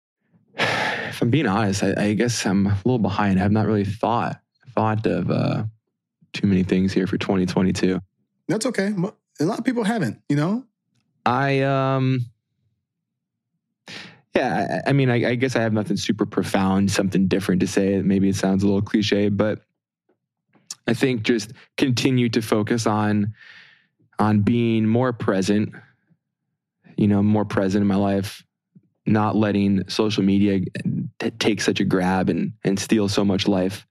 if 0.58 1.22
I'm 1.22 1.30
being 1.30 1.46
honest, 1.46 1.82
I, 1.82 1.94
I 1.96 2.12
guess 2.14 2.44
I'm 2.46 2.66
a 2.66 2.76
little 2.84 2.98
behind. 2.98 3.40
I've 3.40 3.52
not 3.52 3.66
really 3.66 3.84
thought 3.84 4.40
thought 4.75 5.06
of 5.06 5.30
uh, 5.30 5.64
too 6.32 6.46
many 6.46 6.62
things 6.62 6.92
here 6.92 7.06
for 7.06 7.18
2022. 7.18 8.00
That's 8.48 8.66
okay. 8.66 8.94
A 9.40 9.44
lot 9.44 9.58
of 9.58 9.64
people 9.64 9.84
haven't. 9.84 10.20
You 10.28 10.36
know. 10.36 10.64
I 11.26 11.60
um 11.60 12.26
yeah, 14.37 14.83
I, 14.87 14.93
mean, 14.93 15.09
I, 15.09 15.31
I 15.31 15.35
guess 15.35 15.57
I 15.57 15.62
have 15.62 15.73
nothing 15.73 15.97
super 15.97 16.26
profound, 16.26 16.90
something 16.90 17.26
different 17.26 17.61
to 17.61 17.66
say. 17.66 18.02
Maybe 18.02 18.28
it 18.28 18.37
sounds 18.37 18.62
a 18.62 18.66
little 18.66 18.83
cliche, 18.83 19.31
but 19.31 19.62
I 20.87 20.93
think 20.95 21.23
just 21.23 21.52
continue 21.76 22.28
to 22.28 22.43
focus 22.43 22.87
on 22.87 23.35
on 24.19 24.43
being 24.43 24.87
more 24.87 25.12
present. 25.12 25.75
You 26.97 27.09
know, 27.09 27.23
more 27.23 27.45
present 27.45 27.83
in 27.83 27.88
my 27.88 27.97
life, 27.97 28.43
not 29.07 29.37
letting 29.37 29.88
social 29.88 30.23
media 30.23 30.61
take 31.38 31.61
such 31.61 31.81
a 31.81 31.85
grab 31.85 32.28
and 32.28 32.52
and 32.62 32.78
steal 32.78 33.09
so 33.09 33.25
much 33.25 33.49
life. 33.49 33.87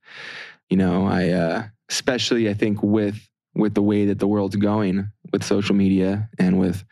You 0.70 0.76
know, 0.76 1.06
I 1.06 1.30
uh, 1.30 1.64
especially 1.88 2.48
I 2.48 2.54
think 2.54 2.82
with 2.82 3.18
with 3.54 3.74
the 3.74 3.82
way 3.82 4.06
that 4.06 4.18
the 4.18 4.28
world's 4.28 4.56
going 4.56 5.10
with 5.32 5.42
social 5.42 5.74
media 5.74 6.28
and 6.38 6.58
with 6.58 6.84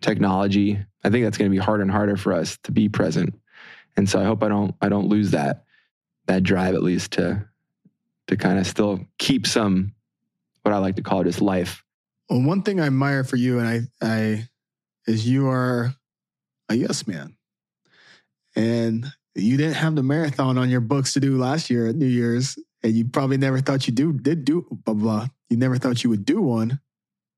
technology, 0.00 0.78
I 1.04 1.10
think 1.10 1.24
that's 1.24 1.38
going 1.38 1.50
to 1.50 1.54
be 1.54 1.62
harder 1.62 1.82
and 1.82 1.90
harder 1.90 2.16
for 2.16 2.32
us 2.32 2.58
to 2.64 2.72
be 2.72 2.88
present. 2.88 3.34
And 3.96 4.08
so 4.08 4.20
I 4.20 4.24
hope 4.24 4.42
I 4.42 4.48
don't 4.48 4.74
I 4.80 4.88
don't 4.88 5.08
lose 5.08 5.32
that 5.32 5.64
that 6.26 6.42
drive 6.42 6.74
at 6.74 6.82
least 6.82 7.12
to 7.12 7.44
to 8.28 8.36
kind 8.36 8.58
of 8.58 8.66
still 8.66 9.00
keep 9.18 9.46
some 9.46 9.94
what 10.62 10.72
I 10.72 10.78
like 10.78 10.96
to 10.96 11.02
call 11.02 11.24
just 11.24 11.40
life. 11.40 11.84
Well, 12.30 12.42
one 12.42 12.62
thing 12.62 12.80
I 12.80 12.86
admire 12.86 13.24
for 13.24 13.36
you, 13.36 13.58
and 13.58 13.68
I, 13.68 13.80
I, 14.00 14.48
is 15.06 15.28
you 15.28 15.48
are 15.48 15.92
a 16.68 16.74
yes 16.74 17.06
man, 17.06 17.36
and 18.54 19.06
you 19.34 19.56
didn't 19.56 19.74
have 19.74 19.96
the 19.96 20.02
marathon 20.02 20.56
on 20.56 20.70
your 20.70 20.80
books 20.80 21.14
to 21.14 21.20
do 21.20 21.36
last 21.36 21.68
year 21.68 21.88
at 21.88 21.96
New 21.96 22.06
Year's, 22.06 22.56
and 22.82 22.94
you 22.94 23.04
probably 23.04 23.36
never 23.36 23.60
thought 23.60 23.86
you 23.86 23.92
do 23.92 24.12
did 24.12 24.44
do 24.44 24.66
blah 24.70 24.94
blah. 24.94 25.26
You 25.50 25.56
never 25.56 25.76
thought 25.76 26.04
you 26.04 26.10
would 26.10 26.24
do 26.24 26.40
one, 26.40 26.80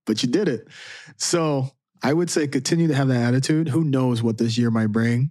but 0.06 0.22
you 0.22 0.28
did 0.28 0.48
it. 0.48 0.68
So 1.16 1.70
I 2.04 2.12
would 2.12 2.28
say 2.30 2.46
continue 2.46 2.86
to 2.88 2.94
have 2.94 3.08
that 3.08 3.22
attitude. 3.22 3.68
Who 3.68 3.82
knows 3.82 4.22
what 4.22 4.36
this 4.38 4.58
year 4.58 4.70
might 4.70 4.88
bring? 4.88 5.30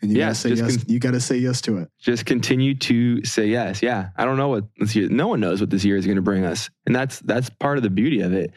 And 0.00 0.10
you 0.12 0.18
Yeah, 0.18 0.26
gotta 0.26 0.34
say 0.34 0.48
yes. 0.50 0.76
con- 0.76 0.84
you 0.88 0.98
gotta 0.98 1.20
say 1.20 1.38
yes 1.38 1.60
to 1.62 1.78
it. 1.78 1.88
Just 1.98 2.26
continue 2.26 2.74
to 2.74 3.24
say 3.24 3.46
yes. 3.48 3.82
Yeah, 3.82 4.10
I 4.16 4.24
don't 4.24 4.36
know 4.36 4.48
what 4.48 4.64
this 4.78 4.94
year. 4.94 5.08
No 5.08 5.28
one 5.28 5.40
knows 5.40 5.60
what 5.60 5.70
this 5.70 5.84
year 5.84 5.96
is 5.96 6.04
going 6.06 6.16
to 6.16 6.22
bring 6.22 6.44
us, 6.44 6.70
and 6.86 6.94
that's 6.94 7.18
that's 7.20 7.48
part 7.50 7.78
of 7.78 7.82
the 7.82 7.90
beauty 7.90 8.20
of 8.20 8.32
it. 8.32 8.52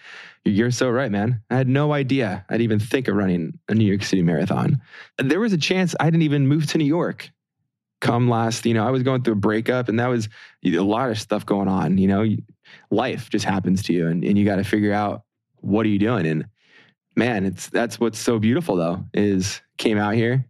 You're 0.46 0.72
so 0.72 0.90
right, 0.90 1.12
man. 1.12 1.42
I 1.52 1.56
had 1.58 1.68
no 1.68 1.94
idea 1.94 2.46
I'd 2.50 2.62
even 2.62 2.80
think 2.80 3.08
of 3.08 3.16
running 3.16 3.60
a 3.70 3.76
New 3.76 3.86
York 3.86 4.04
City 4.04 4.22
marathon. 4.24 4.82
There 5.18 5.40
was 5.40 5.54
a 5.54 5.58
chance 5.58 5.96
I 6.00 6.06
didn't 6.06 6.24
even 6.24 6.48
move 6.48 6.66
to 6.68 6.78
New 6.80 6.86
York. 6.86 7.30
Come 8.02 8.30
last, 8.30 8.66
you 8.66 8.74
know, 8.74 8.86
I 8.88 8.90
was 8.90 9.04
going 9.04 9.22
through 9.22 9.34
a 9.34 9.38
breakup, 9.38 9.90
and 9.90 10.00
that 10.00 10.08
was 10.08 10.28
a 10.66 10.70
lot 10.80 11.12
of 11.12 11.20
stuff 11.20 11.46
going 11.46 11.68
on. 11.68 12.00
You 12.00 12.08
know, 12.08 12.26
life 12.90 13.30
just 13.30 13.46
happens 13.46 13.84
to 13.84 13.94
you, 13.94 14.08
and, 14.08 14.24
and 14.24 14.38
you 14.38 14.46
got 14.46 14.56
to 14.56 14.64
figure 14.64 14.94
out 14.94 15.24
what 15.58 15.86
are 15.86 15.90
you 15.90 16.00
doing. 16.00 16.26
And 16.26 16.46
man, 17.15 17.45
it's 17.45 17.69
that's 17.69 18.00
what's 18.00 18.19
so 18.19 18.39
beautiful 18.39 18.76
though 18.76 19.06
is 19.13 19.62
came 19.78 19.97
out 19.97 20.15
here, 20.15 20.45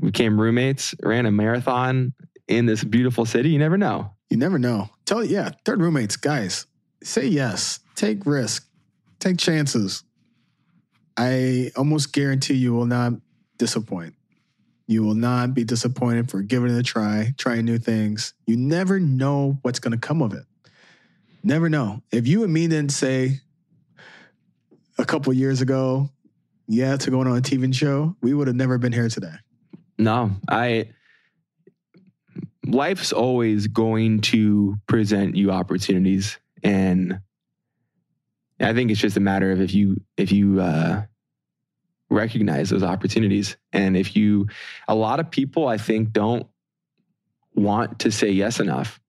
became 0.00 0.40
roommates, 0.40 0.94
ran 1.02 1.26
a 1.26 1.30
marathon 1.30 2.14
in 2.48 2.66
this 2.66 2.84
beautiful 2.84 3.24
city. 3.24 3.50
You 3.50 3.58
never 3.58 3.78
know. 3.78 4.12
You 4.30 4.36
never 4.36 4.58
know. 4.58 4.90
Tell 5.04 5.24
yeah, 5.24 5.50
third 5.64 5.80
roommates, 5.80 6.16
guys, 6.16 6.66
say 7.02 7.26
yes. 7.26 7.80
Take 7.94 8.24
risk. 8.26 8.66
Take 9.20 9.38
chances. 9.38 10.02
I 11.16 11.70
almost 11.76 12.12
guarantee 12.12 12.54
you 12.54 12.72
will 12.72 12.86
not 12.86 13.12
disappoint. 13.58 14.14
You 14.86 15.04
will 15.04 15.14
not 15.14 15.54
be 15.54 15.64
disappointed 15.64 16.30
for 16.30 16.42
giving 16.42 16.74
it 16.74 16.78
a 16.78 16.82
try, 16.82 17.34
trying 17.38 17.64
new 17.64 17.78
things. 17.78 18.34
You 18.46 18.56
never 18.56 18.98
know 18.98 19.58
what's 19.62 19.78
going 19.78 19.92
to 19.92 19.98
come 19.98 20.22
of 20.22 20.32
it. 20.32 20.44
Never 21.44 21.68
know. 21.68 22.02
If 22.10 22.26
you 22.26 22.44
and 22.44 22.52
me 22.52 22.66
didn't 22.68 22.92
say 22.92 23.40
a 25.02 25.04
couple 25.04 25.32
years 25.32 25.60
ago, 25.60 26.08
yeah, 26.68 26.96
to 26.96 27.10
going 27.10 27.26
on 27.26 27.36
a 27.36 27.42
TV 27.42 27.74
show, 27.74 28.16
we 28.22 28.32
would 28.32 28.46
have 28.46 28.56
never 28.56 28.78
been 28.78 28.92
here 28.92 29.08
today. 29.08 29.34
No, 29.98 30.30
I 30.48 30.88
life's 32.64 33.12
always 33.12 33.66
going 33.66 34.20
to 34.20 34.76
present 34.86 35.36
you 35.36 35.50
opportunities 35.50 36.38
and 36.62 37.18
I 38.60 38.72
think 38.72 38.92
it's 38.92 39.00
just 39.00 39.16
a 39.16 39.20
matter 39.20 39.50
of 39.50 39.60
if 39.60 39.74
you 39.74 40.00
if 40.16 40.30
you 40.30 40.60
uh 40.60 41.02
recognize 42.08 42.70
those 42.70 42.84
opportunities 42.84 43.56
and 43.72 43.96
if 43.96 44.14
you 44.14 44.46
a 44.86 44.94
lot 44.94 45.18
of 45.18 45.30
people 45.30 45.66
I 45.66 45.76
think 45.76 46.12
don't 46.12 46.46
want 47.54 47.98
to 48.00 48.12
say 48.12 48.30
yes 48.30 48.60
enough 48.60 49.00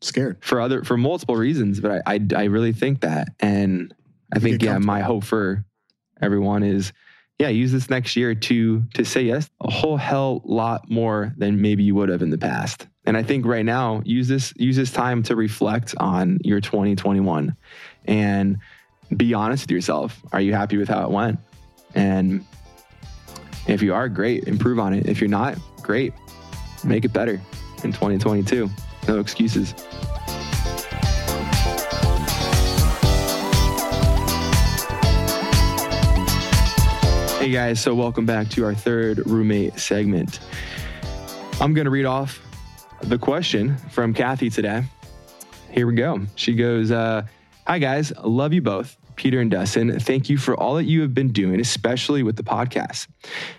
Scared. 0.00 0.38
for 0.44 0.60
other 0.60 0.82
for 0.82 0.96
multiple 0.96 1.36
reasons 1.36 1.80
but 1.80 2.02
I 2.04 2.14
I, 2.14 2.20
I 2.36 2.44
really 2.44 2.72
think 2.72 3.02
that 3.02 3.28
and 3.38 3.94
I 4.32 4.38
think 4.38 4.62
yeah 4.62 4.78
my 4.78 5.00
hope 5.00 5.24
for 5.24 5.64
everyone 6.20 6.62
is 6.62 6.92
yeah 7.38 7.48
use 7.48 7.72
this 7.72 7.90
next 7.90 8.16
year 8.16 8.34
to 8.34 8.82
to 8.94 9.04
say 9.04 9.22
yes 9.22 9.50
a 9.60 9.70
whole 9.70 9.96
hell 9.96 10.42
lot 10.44 10.90
more 10.90 11.34
than 11.36 11.60
maybe 11.60 11.82
you 11.82 11.94
would 11.94 12.08
have 12.08 12.22
in 12.22 12.30
the 12.30 12.38
past. 12.38 12.86
And 13.04 13.16
I 13.16 13.22
think 13.22 13.46
right 13.46 13.64
now 13.64 14.02
use 14.04 14.28
this 14.28 14.52
use 14.56 14.76
this 14.76 14.90
time 14.90 15.22
to 15.24 15.36
reflect 15.36 15.94
on 15.98 16.38
your 16.42 16.60
2021 16.60 17.56
and 18.06 18.58
be 19.16 19.34
honest 19.34 19.64
with 19.64 19.70
yourself. 19.70 20.20
Are 20.32 20.40
you 20.40 20.52
happy 20.52 20.76
with 20.76 20.88
how 20.88 21.04
it 21.04 21.10
went? 21.10 21.38
And 21.94 22.44
if 23.68 23.82
you 23.82 23.94
are 23.94 24.08
great. 24.08 24.44
Improve 24.44 24.78
on 24.78 24.92
it. 24.92 25.06
If 25.06 25.20
you're 25.20 25.30
not 25.30 25.56
great. 25.82 26.12
Make 26.84 27.04
it 27.04 27.12
better 27.12 27.40
in 27.82 27.92
2022 27.92 28.70
no 29.08 29.20
excuses 29.20 29.74
Hey 37.46 37.52
guys, 37.52 37.80
so 37.80 37.94
welcome 37.94 38.26
back 38.26 38.48
to 38.48 38.64
our 38.64 38.74
third 38.74 39.24
roommate 39.24 39.78
segment. 39.78 40.40
I'm 41.60 41.74
going 41.74 41.84
to 41.84 41.92
read 41.92 42.04
off 42.04 42.40
the 43.02 43.18
question 43.18 43.76
from 43.92 44.12
Kathy 44.12 44.50
today. 44.50 44.82
Here 45.70 45.86
we 45.86 45.94
go. 45.94 46.22
She 46.34 46.56
goes, 46.56 46.90
uh, 46.90 47.22
Hi 47.68 47.78
guys, 47.78 48.12
love 48.24 48.52
you 48.52 48.62
both. 48.62 48.96
Peter 49.14 49.40
and 49.40 49.48
Dustin, 49.48 50.00
thank 50.00 50.28
you 50.28 50.38
for 50.38 50.56
all 50.56 50.74
that 50.74 50.86
you 50.86 51.02
have 51.02 51.14
been 51.14 51.30
doing, 51.30 51.60
especially 51.60 52.24
with 52.24 52.34
the 52.34 52.42
podcast. 52.42 53.06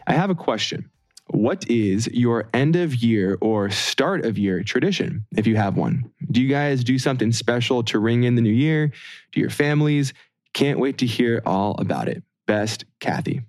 I 0.06 0.12
have 0.12 0.30
a 0.30 0.36
question. 0.36 0.91
what 1.28 1.65
is 1.69 2.08
your 2.08 2.50
end 2.54 2.76
of 2.76 2.93
year 2.93 3.38
or 3.39 3.69
start 3.69 4.26
of 4.26 4.38
year 4.38 4.63
tradition, 4.63 5.26
if 5.38 5.47
you 5.47 5.56
have 5.56 5.78
one? 5.78 6.12
Do 6.30 6.41
you 6.41 6.50
guys 6.50 6.84
do 6.84 7.00
something 7.00 7.32
special 7.32 7.84
to 7.84 8.00
ring 8.00 8.26
in 8.26 8.36
the 8.36 8.41
new 8.41 8.50
year? 8.50 8.91
Do 9.32 9.39
your 9.39 9.50
families? 9.50 10.13
Can't 10.54 10.78
wait 10.78 10.97
to 10.97 11.06
hear 11.06 11.41
all 11.45 11.78
about 11.80 12.10
it. 12.10 12.21
Best, 12.47 12.84
Kathy. 13.00 13.46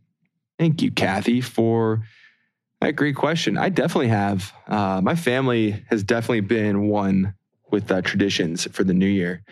Thank 0.58 0.82
you, 0.82 0.90
Kathy, 0.90 1.40
for 1.40 2.02
that 2.80 2.92
great 2.92 3.16
question. 3.16 3.56
I 3.56 3.68
definitely 3.68 4.08
have. 4.08 4.52
Uh, 4.66 5.00
my 5.02 5.14
family 5.14 5.84
has 5.88 6.02
definitely 6.02 6.40
been 6.40 6.88
one 6.88 7.34
with 7.70 7.90
uh, 7.90 8.02
traditions 8.02 8.66
for 8.72 8.84
the 8.84 8.94
new 8.94 9.06
year. 9.06 9.42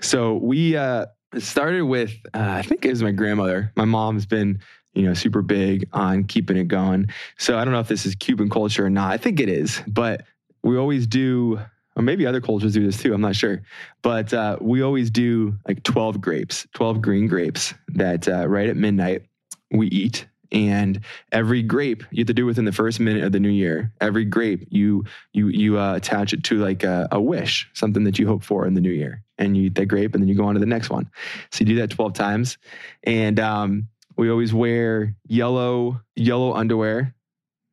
So 0.00 0.36
we 0.36 0.76
uh, 0.76 1.06
started 1.38 1.82
with, 1.82 2.12
uh, 2.34 2.38
I 2.38 2.62
think 2.62 2.84
it 2.84 2.90
was 2.90 3.02
my 3.02 3.12
grandmother. 3.12 3.72
My 3.76 3.84
mom's 3.84 4.26
been, 4.26 4.60
you 4.94 5.02
know, 5.02 5.14
super 5.14 5.42
big 5.42 5.88
on 5.92 6.24
keeping 6.24 6.56
it 6.56 6.68
going. 6.68 7.08
So 7.38 7.58
I 7.58 7.64
don't 7.64 7.72
know 7.72 7.80
if 7.80 7.88
this 7.88 8.06
is 8.06 8.14
Cuban 8.14 8.48
culture 8.48 8.86
or 8.86 8.90
not. 8.90 9.12
I 9.12 9.16
think 9.16 9.40
it 9.40 9.48
is, 9.48 9.82
but 9.86 10.24
we 10.62 10.76
always 10.76 11.06
do, 11.06 11.60
or 11.94 12.02
maybe 12.02 12.26
other 12.26 12.40
cultures 12.40 12.74
do 12.74 12.84
this 12.84 13.00
too. 13.00 13.12
I'm 13.14 13.20
not 13.20 13.36
sure, 13.36 13.62
but 14.02 14.32
uh, 14.32 14.56
we 14.60 14.82
always 14.82 15.10
do 15.10 15.56
like 15.66 15.82
12 15.82 16.20
grapes, 16.20 16.66
12 16.74 17.00
green 17.02 17.26
grapes 17.26 17.74
that 17.88 18.28
uh, 18.28 18.48
right 18.48 18.68
at 18.68 18.76
midnight 18.76 19.22
we 19.70 19.88
eat 19.88 20.26
and 20.50 21.00
every 21.32 21.62
grape 21.62 22.02
you 22.10 22.20
have 22.22 22.26
to 22.26 22.34
do 22.34 22.46
within 22.46 22.64
the 22.64 22.72
first 22.72 23.00
minute 23.00 23.22
of 23.22 23.32
the 23.32 23.40
new 23.40 23.48
year 23.48 23.92
every 24.00 24.24
grape 24.24 24.66
you 24.70 25.04
you 25.32 25.48
you 25.48 25.78
uh, 25.78 25.94
attach 25.94 26.32
it 26.32 26.44
to 26.44 26.58
like 26.58 26.84
a, 26.84 27.08
a, 27.12 27.20
wish 27.20 27.68
something 27.74 28.04
that 28.04 28.18
you 28.18 28.26
hope 28.26 28.42
for 28.42 28.66
in 28.66 28.74
the 28.74 28.80
new 28.80 28.90
year. 28.90 29.22
And 29.38 29.56
you 29.56 29.64
eat 29.64 29.74
that 29.74 29.86
grape 29.86 30.14
and 30.14 30.22
then 30.22 30.28
you 30.28 30.34
go 30.34 30.44
on 30.44 30.54
to 30.54 30.60
the 30.60 30.66
next 30.66 30.90
one. 30.90 31.10
So 31.50 31.60
you 31.60 31.66
do 31.66 31.76
that 31.76 31.90
12 31.90 32.14
times. 32.14 32.58
And 33.04 33.38
um, 33.38 33.88
we 34.16 34.30
always 34.30 34.52
wear 34.54 35.14
yellow 35.26 36.00
yellow 36.16 36.54
underwear. 36.54 37.14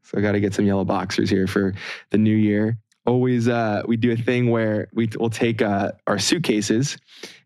So 0.03 0.17
i 0.17 0.21
got 0.21 0.33
to 0.33 0.39
get 0.39 0.53
some 0.53 0.65
yellow 0.65 0.85
boxers 0.85 1.29
here 1.29 1.47
for 1.47 1.73
the 2.11 2.17
new 2.17 2.35
year. 2.35 2.77
Always 3.07 3.47
uh, 3.47 3.83
we 3.88 3.97
do 3.97 4.11
a 4.11 4.17
thing 4.17 4.51
where 4.51 4.88
we 4.93 5.09
will 5.19 5.29
take 5.29 5.61
uh, 5.61 5.91
our 6.07 6.19
suitcases 6.19 6.97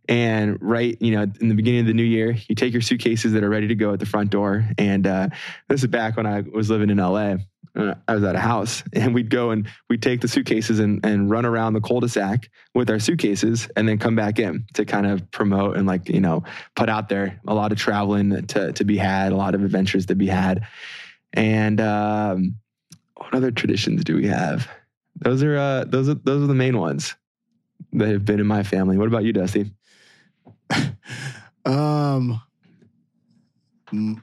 and 0.09 0.57
right, 0.59 0.97
you 0.99 1.11
know, 1.11 1.21
in 1.39 1.49
the 1.49 1.55
beginning 1.55 1.81
of 1.81 1.85
the 1.85 1.93
new 1.93 2.03
year, 2.03 2.35
you 2.47 2.55
take 2.55 2.73
your 2.73 2.81
suitcases 2.81 3.31
that 3.33 3.43
are 3.43 3.49
ready 3.49 3.67
to 3.67 3.75
go 3.75 3.93
at 3.93 3.99
the 3.99 4.07
front 4.07 4.31
door. 4.31 4.67
And 4.79 5.05
uh, 5.05 5.29
this 5.67 5.83
is 5.83 5.87
back 5.87 6.17
when 6.17 6.25
I 6.25 6.41
was 6.41 6.71
living 6.71 6.89
in 6.89 6.97
LA. 6.97 7.35
Uh, 7.75 7.93
I 8.07 8.15
was 8.15 8.23
at 8.23 8.35
a 8.35 8.39
house, 8.39 8.83
and 8.93 9.13
we'd 9.13 9.29
go 9.29 9.51
and 9.51 9.69
we'd 9.87 10.01
take 10.01 10.21
the 10.21 10.27
suitcases 10.27 10.79
and, 10.79 11.05
and 11.05 11.29
run 11.29 11.45
around 11.45 11.73
the 11.73 11.81
cul-de-sac 11.81 12.49
with 12.73 12.89
our 12.89 12.97
suitcases, 12.97 13.69
and 13.75 13.87
then 13.87 13.99
come 13.99 14.15
back 14.15 14.39
in 14.39 14.65
to 14.73 14.83
kind 14.83 15.05
of 15.05 15.29
promote 15.29 15.77
and 15.77 15.85
like 15.85 16.09
you 16.09 16.19
know 16.19 16.43
put 16.75 16.89
out 16.89 17.09
there 17.09 17.39
a 17.47 17.53
lot 17.53 17.71
of 17.71 17.77
traveling 17.77 18.47
to 18.47 18.73
to 18.73 18.83
be 18.83 18.97
had, 18.97 19.31
a 19.31 19.35
lot 19.35 19.53
of 19.53 19.63
adventures 19.63 20.07
to 20.07 20.15
be 20.15 20.25
had. 20.25 20.65
And 21.33 21.79
um, 21.79 22.55
what 23.15 23.35
other 23.35 23.51
traditions 23.51 24.03
do 24.03 24.15
we 24.15 24.25
have? 24.25 24.67
Those 25.17 25.43
are 25.43 25.55
uh, 25.55 25.85
those 25.85 26.09
are 26.09 26.15
those 26.15 26.43
are 26.43 26.47
the 26.47 26.55
main 26.55 26.79
ones 26.79 27.13
that 27.93 28.09
have 28.09 28.25
been 28.25 28.39
in 28.39 28.47
my 28.47 28.63
family. 28.63 28.97
What 28.97 29.07
about 29.07 29.23
you, 29.23 29.33
Dusty? 29.33 29.71
um, 31.65 32.41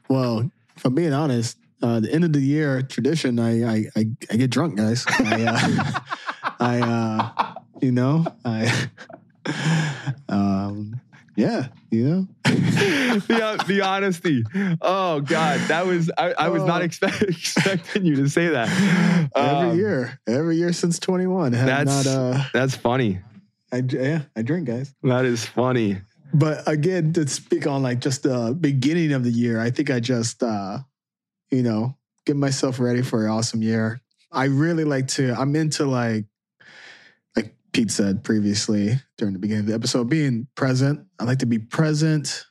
well, 0.09 0.51
if 0.77 0.85
I'm 0.85 0.95
being 0.95 1.13
honest, 1.13 1.59
uh, 1.83 2.01
the 2.01 2.13
end 2.13 2.25
of 2.25 2.33
the 2.33 2.41
year 2.41 2.83
tradition, 2.83 3.39
I 3.39 3.65
I 3.65 3.85
I, 3.97 4.07
I 4.31 4.37
get 4.37 4.51
drunk, 4.51 4.77
guys. 4.77 5.05
I, 5.09 5.45
uh, 5.45 6.01
I 6.61 6.81
uh, 6.81 7.55
you 7.81 7.93
know, 7.93 8.25
I 8.45 8.89
um, 10.29 11.01
yeah, 11.37 11.69
you 11.91 12.05
know. 12.05 12.29
the, 12.45 13.41
uh, 13.43 13.63
the 13.65 13.83
honesty. 13.83 14.43
Oh 14.81 15.21
God, 15.21 15.61
that 15.69 15.87
was 15.87 16.11
I, 16.17 16.33
I 16.33 16.49
was 16.49 16.65
not 16.65 16.81
oh. 16.81 16.85
expect, 16.85 17.23
expecting 17.23 18.05
you 18.05 18.17
to 18.17 18.29
say 18.29 18.49
that. 18.49 18.69
Every 19.37 19.71
um, 19.71 19.77
year, 19.77 20.19
every 20.27 20.57
year 20.57 20.73
since 20.73 20.99
21. 20.99 21.53
That's 21.53 22.07
not, 22.07 22.07
uh, 22.07 22.45
that's 22.53 22.75
funny. 22.75 23.21
I 23.73 23.83
yeah, 23.87 24.23
I 24.35 24.43
drink, 24.43 24.67
guys. 24.67 24.95
That 25.03 25.25
is 25.25 25.45
funny. 25.45 25.99
But 26.37 26.69
again, 26.69 27.15
to 27.15 27.27
speak 27.27 27.67
on 27.67 27.83
like 27.83 28.01
just 28.01 28.25
the 28.25 28.55
beginning 28.61 29.13
of 29.13 29.25
the 29.25 29.31
year, 29.31 29.59
I 29.59 29.71
think 29.71 29.91
I 29.91 30.01
just, 30.01 30.43
uh, 30.43 30.81
you 31.51 31.63
know, 31.63 31.97
get 32.27 32.37
myself 32.37 32.79
ready 32.79 33.01
for 33.01 33.25
an 33.25 33.31
awesome 33.31 33.63
year. 33.63 34.03
I 34.31 34.45
really 34.45 34.85
like 34.85 35.09
to, 35.09 35.33
I'm 35.33 35.57
into 35.57 35.87
like, 35.87 36.27
like 37.37 37.55
Pete 37.73 37.91
said 37.91 38.23
previously 38.23 39.01
during 39.17 39.33
the 39.33 39.39
beginning 39.39 39.63
of 39.63 39.67
the 39.69 39.75
episode, 39.75 40.11
being 40.11 40.47
present. 40.57 41.07
I 41.19 41.25
like 41.25 41.39
to 41.39 41.47
be 41.47 41.59
present 41.59 42.45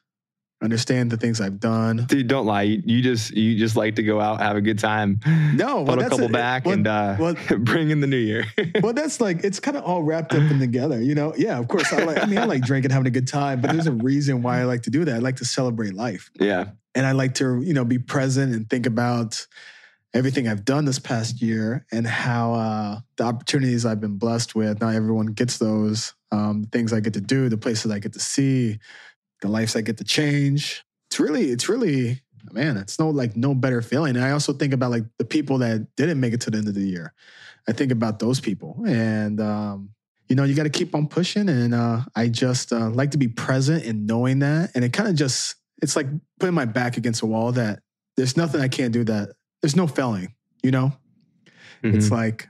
understand 0.61 1.11
the 1.11 1.17
things 1.17 1.41
I've 1.41 1.59
done. 1.59 2.05
Dude, 2.07 2.27
don't 2.27 2.45
lie. 2.45 2.63
You, 2.63 3.01
just 3.01 3.31
you 3.31 3.57
just 3.57 3.75
like 3.75 3.95
to 3.95 4.03
go 4.03 4.19
out, 4.19 4.39
have 4.41 4.55
a 4.55 4.61
good 4.61 4.79
time. 4.79 5.19
No, 5.53 5.81
well, 5.81 5.97
put 5.97 6.05
a 6.05 6.09
couple 6.09 6.25
a, 6.25 6.29
back, 6.29 6.65
well, 6.65 6.73
and 6.73 6.87
uh, 6.87 7.15
well, 7.19 7.35
bring 7.59 7.89
in 7.89 7.99
the 7.99 8.07
new 8.07 8.17
year. 8.17 8.45
well, 8.81 8.93
that's 8.93 9.21
like 9.21 9.43
it's 9.43 9.59
kind 9.59 9.77
of 9.77 9.83
all 9.83 10.03
wrapped 10.03 10.33
up 10.33 10.39
in 10.51 10.59
together. 10.59 11.01
You 11.01 11.15
know, 11.15 11.33
yeah. 11.37 11.59
Of 11.59 11.67
course, 11.67 11.91
I 11.93 12.03
like. 12.03 12.21
I 12.21 12.25
mean, 12.25 12.37
I 12.37 12.45
like 12.45 12.63
drinking, 12.63 12.91
having 12.91 13.07
a 13.07 13.11
good 13.11 13.27
time, 13.27 13.61
but 13.61 13.71
there's 13.71 13.87
a 13.87 13.91
reason 13.91 14.41
why 14.41 14.59
I 14.59 14.63
like 14.63 14.83
to 14.83 14.89
do 14.89 15.05
that. 15.05 15.15
I 15.15 15.19
like 15.19 15.37
to 15.37 15.45
celebrate 15.45 15.93
life. 15.93 16.31
Yeah, 16.39 16.69
and 16.93 17.05
I 17.05 17.11
like 17.11 17.35
to 17.35 17.61
you 17.61 17.73
know 17.73 17.85
be 17.85 17.99
present 17.99 18.55
and 18.55 18.69
think 18.69 18.85
about 18.85 19.45
everything 20.13 20.47
I've 20.47 20.63
done 20.63 20.85
this 20.85 20.97
past 20.97 21.41
year 21.41 21.85
and 21.91 22.07
how 22.07 22.53
uh, 22.53 22.99
the 23.17 23.25
opportunities 23.25 23.85
I've 23.85 23.99
been 23.99 24.17
blessed 24.17 24.55
with. 24.55 24.79
Not 24.79 24.95
everyone 24.95 25.27
gets 25.27 25.57
those. 25.57 26.13
Um, 26.31 26.67
things 26.71 26.91
I 26.91 26.99
get 26.99 27.13
to 27.13 27.21
do, 27.21 27.47
the 27.47 27.57
places 27.57 27.91
I 27.91 27.99
get 27.99 28.13
to 28.13 28.19
see, 28.19 28.79
the 29.41 29.47
lives 29.47 29.75
I 29.75 29.81
get 29.81 29.97
to 29.97 30.03
change. 30.03 30.83
It's 31.09 31.19
really, 31.19 31.51
it's 31.51 31.69
really, 31.69 32.21
man, 32.51 32.77
it's 32.77 32.99
no 32.99 33.09
like 33.09 33.35
no 33.35 33.53
better 33.53 33.81
feeling. 33.81 34.15
And 34.15 34.25
I 34.25 34.31
also 34.31 34.53
think 34.53 34.73
about 34.73 34.91
like 34.91 35.03
the 35.17 35.25
people 35.25 35.57
that 35.59 35.95
didn't 35.95 36.19
make 36.19 36.33
it 36.33 36.41
to 36.41 36.51
the 36.51 36.57
end 36.57 36.67
of 36.67 36.73
the 36.73 36.81
year. 36.81 37.13
I 37.67 37.71
think 37.71 37.91
about 37.91 38.19
those 38.19 38.39
people, 38.39 38.83
and 38.85 39.41
um, 39.41 39.89
you 40.29 40.35
know, 40.35 40.43
you 40.43 40.53
got 40.55 40.63
to 40.63 40.69
keep 40.69 40.93
on 40.93 41.07
pushing. 41.07 41.49
And 41.49 41.73
uh, 41.73 42.01
I 42.15 42.27
just 42.27 42.71
uh, 42.71 42.89
like 42.89 43.11
to 43.11 43.17
be 43.17 43.27
present 43.27 43.83
in 43.83 44.05
knowing 44.05 44.39
that, 44.39 44.71
and 44.75 44.83
it 44.83 44.93
kind 44.93 45.09
of 45.09 45.15
just, 45.15 45.55
it's 45.81 45.95
like 45.95 46.07
putting 46.39 46.55
my 46.55 46.65
back 46.65 46.97
against 46.97 47.21
a 47.21 47.25
wall 47.25 47.51
that 47.53 47.79
there's 48.17 48.37
nothing 48.37 48.61
I 48.61 48.67
can't 48.67 48.93
do. 48.93 49.03
That 49.03 49.29
there's 49.61 49.75
no 49.75 49.87
failing. 49.87 50.33
You 50.63 50.71
know, 50.71 50.93
mm-hmm. 51.83 51.97
it's 51.97 52.11
like 52.11 52.47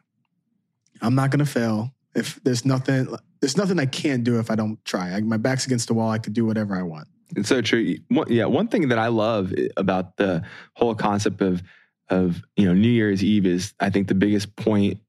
I'm 1.02 1.16
not 1.16 1.32
gonna 1.32 1.46
fail 1.46 1.92
if 2.14 2.42
there's 2.44 2.66
nothing 2.66 3.08
there's 3.46 3.58
nothing 3.58 3.80
I 3.80 3.86
can't 3.86 4.24
do 4.24 4.40
if 4.40 4.50
I 4.50 4.56
don't 4.56 4.84
try. 4.86 5.12
I, 5.12 5.22
my 5.22 5.38
back's 5.38 5.68
against 5.68 5.88
the 5.88 5.94
wall. 5.94 6.10
I 6.10 6.18
could 6.18 6.34
do 6.34 6.48
whatever 6.48 6.76
I 6.76 6.82
want. 6.82 7.08
It's 7.36 7.48
so 7.48 7.62
true. 7.62 7.96
One, 8.08 8.26
yeah, 8.28 8.46
one 8.46 8.68
thing 8.68 8.88
that 8.88 8.98
I 8.98 9.10
love 9.10 9.54
about 9.78 10.18
the 10.18 10.42
whole 10.74 10.96
concept 10.96 11.42
of 11.42 11.62
of 12.10 12.42
you 12.56 12.66
know 12.66 12.74
New 12.74 12.90
Year's 12.90 13.24
Eve 13.24 13.46
is 13.46 13.76
I 13.80 13.92
think 13.92 14.08
the 14.08 14.16
biggest 14.16 14.56
point 14.56 15.00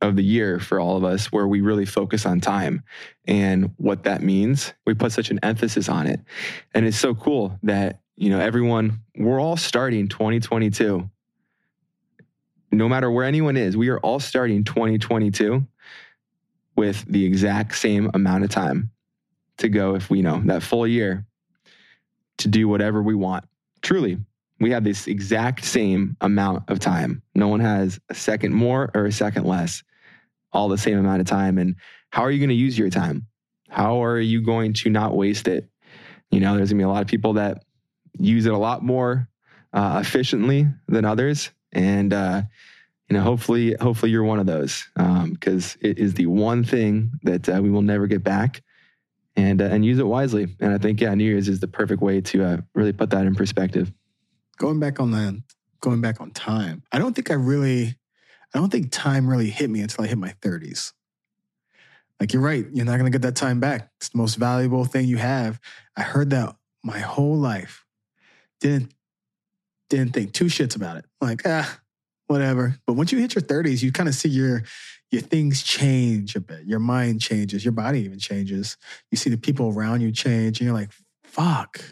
of 0.00 0.14
the 0.14 0.22
year 0.22 0.60
for 0.60 0.78
all 0.78 0.96
of 0.96 1.02
us 1.02 1.32
where 1.32 1.48
we 1.48 1.60
really 1.60 1.84
focus 1.84 2.24
on 2.24 2.40
time 2.40 2.84
and 3.26 3.72
what 3.78 4.04
that 4.04 4.22
means. 4.22 4.74
We 4.86 4.94
put 4.94 5.10
such 5.10 5.32
an 5.32 5.40
emphasis 5.42 5.88
on 5.88 6.06
it. 6.06 6.20
And 6.74 6.86
it's 6.86 6.96
so 6.96 7.16
cool 7.16 7.58
that, 7.64 8.00
you 8.16 8.30
know, 8.30 8.38
everyone, 8.38 9.00
we're 9.16 9.40
all 9.40 9.56
starting 9.56 10.06
2022. 10.06 11.08
No 12.72 12.88
matter 12.88 13.10
where 13.10 13.24
anyone 13.24 13.56
is, 13.56 13.76
we 13.76 13.90
are 13.90 14.00
all 14.00 14.18
starting 14.18 14.64
2022 14.64 15.66
with 16.82 17.04
the 17.06 17.24
exact 17.24 17.76
same 17.76 18.10
amount 18.12 18.42
of 18.42 18.50
time 18.50 18.90
to 19.58 19.68
go 19.68 19.94
if 19.94 20.10
we 20.10 20.20
know 20.20 20.42
that 20.46 20.64
full 20.64 20.84
year 20.84 21.24
to 22.38 22.48
do 22.48 22.66
whatever 22.66 23.00
we 23.00 23.14
want. 23.14 23.44
Truly, 23.82 24.18
we 24.58 24.72
have 24.72 24.82
this 24.82 25.06
exact 25.06 25.64
same 25.64 26.16
amount 26.20 26.68
of 26.68 26.80
time. 26.80 27.22
No 27.36 27.46
one 27.46 27.60
has 27.60 28.00
a 28.08 28.16
second 28.16 28.52
more 28.52 28.90
or 28.96 29.06
a 29.06 29.12
second 29.12 29.44
less, 29.44 29.84
all 30.52 30.68
the 30.68 30.76
same 30.76 30.98
amount 30.98 31.20
of 31.20 31.28
time. 31.28 31.56
And 31.56 31.76
how 32.10 32.22
are 32.22 32.32
you 32.32 32.40
going 32.40 32.48
to 32.48 32.56
use 32.56 32.76
your 32.76 32.90
time? 32.90 33.28
How 33.68 34.02
are 34.02 34.18
you 34.18 34.42
going 34.42 34.72
to 34.72 34.90
not 34.90 35.16
waste 35.16 35.46
it? 35.46 35.68
You 36.32 36.40
know, 36.40 36.56
there's 36.56 36.70
going 36.70 36.80
to 36.80 36.82
be 36.82 36.90
a 36.90 36.92
lot 36.92 37.02
of 37.02 37.06
people 37.06 37.34
that 37.34 37.62
use 38.18 38.44
it 38.44 38.52
a 38.52 38.58
lot 38.58 38.82
more 38.82 39.28
uh, 39.72 39.98
efficiently 40.02 40.66
than 40.88 41.04
others. 41.04 41.52
And, 41.70 42.12
uh, 42.12 42.42
you 43.12 43.18
know, 43.18 43.24
hopefully, 43.24 43.76
hopefully 43.78 44.10
you're 44.10 44.22
one 44.22 44.38
of 44.38 44.46
those 44.46 44.88
because 44.94 45.74
um, 45.74 45.80
it 45.82 45.98
is 45.98 46.14
the 46.14 46.24
one 46.24 46.64
thing 46.64 47.10
that 47.24 47.46
uh, 47.46 47.60
we 47.62 47.68
will 47.68 47.82
never 47.82 48.06
get 48.06 48.24
back, 48.24 48.62
and 49.36 49.60
uh, 49.60 49.66
and 49.66 49.84
use 49.84 49.98
it 49.98 50.06
wisely. 50.06 50.48
And 50.60 50.72
I 50.72 50.78
think 50.78 50.98
yeah, 50.98 51.14
New 51.14 51.24
Year's 51.24 51.46
is 51.46 51.60
the 51.60 51.68
perfect 51.68 52.00
way 52.00 52.22
to 52.22 52.42
uh, 52.42 52.56
really 52.74 52.94
put 52.94 53.10
that 53.10 53.26
in 53.26 53.34
perspective. 53.34 53.92
Going 54.56 54.80
back 54.80 54.98
on 54.98 55.10
the 55.10 55.42
going 55.82 56.00
back 56.00 56.22
on 56.22 56.30
time, 56.30 56.84
I 56.90 56.98
don't 56.98 57.12
think 57.12 57.30
I 57.30 57.34
really, 57.34 57.98
I 58.54 58.58
don't 58.58 58.72
think 58.72 58.90
time 58.90 59.28
really 59.28 59.50
hit 59.50 59.68
me 59.68 59.82
until 59.82 60.06
I 60.06 60.08
hit 60.08 60.16
my 60.16 60.34
30s. 60.40 60.94
Like 62.18 62.32
you're 62.32 62.40
right, 62.40 62.64
you're 62.72 62.86
not 62.86 62.96
gonna 62.96 63.10
get 63.10 63.22
that 63.22 63.36
time 63.36 63.60
back. 63.60 63.90
It's 63.98 64.08
the 64.08 64.16
most 64.16 64.36
valuable 64.36 64.86
thing 64.86 65.06
you 65.06 65.18
have. 65.18 65.60
I 65.98 66.00
heard 66.00 66.30
that 66.30 66.56
my 66.82 67.00
whole 67.00 67.36
life. 67.36 67.84
Didn't 68.62 68.94
didn't 69.90 70.14
think 70.14 70.32
two 70.32 70.46
shits 70.46 70.76
about 70.76 70.96
it. 70.96 71.04
Like 71.20 71.42
ah 71.44 71.81
whatever. 72.26 72.76
But 72.86 72.94
once 72.94 73.12
you 73.12 73.18
hit 73.18 73.34
your 73.34 73.42
30s, 73.42 73.82
you 73.82 73.92
kind 73.92 74.08
of 74.08 74.14
see 74.14 74.28
your 74.28 74.62
your 75.10 75.20
things 75.22 75.62
change 75.62 76.34
a 76.36 76.40
bit. 76.40 76.64
Your 76.64 76.78
mind 76.78 77.20
changes, 77.20 77.64
your 77.64 77.72
body 77.72 78.00
even 78.00 78.18
changes. 78.18 78.78
You 79.10 79.18
see 79.18 79.28
the 79.28 79.36
people 79.36 79.68
around 79.68 80.00
you 80.00 80.10
change, 80.10 80.58
and 80.60 80.66
you're 80.66 80.74
like, 80.74 80.90
fuck. 81.24 81.82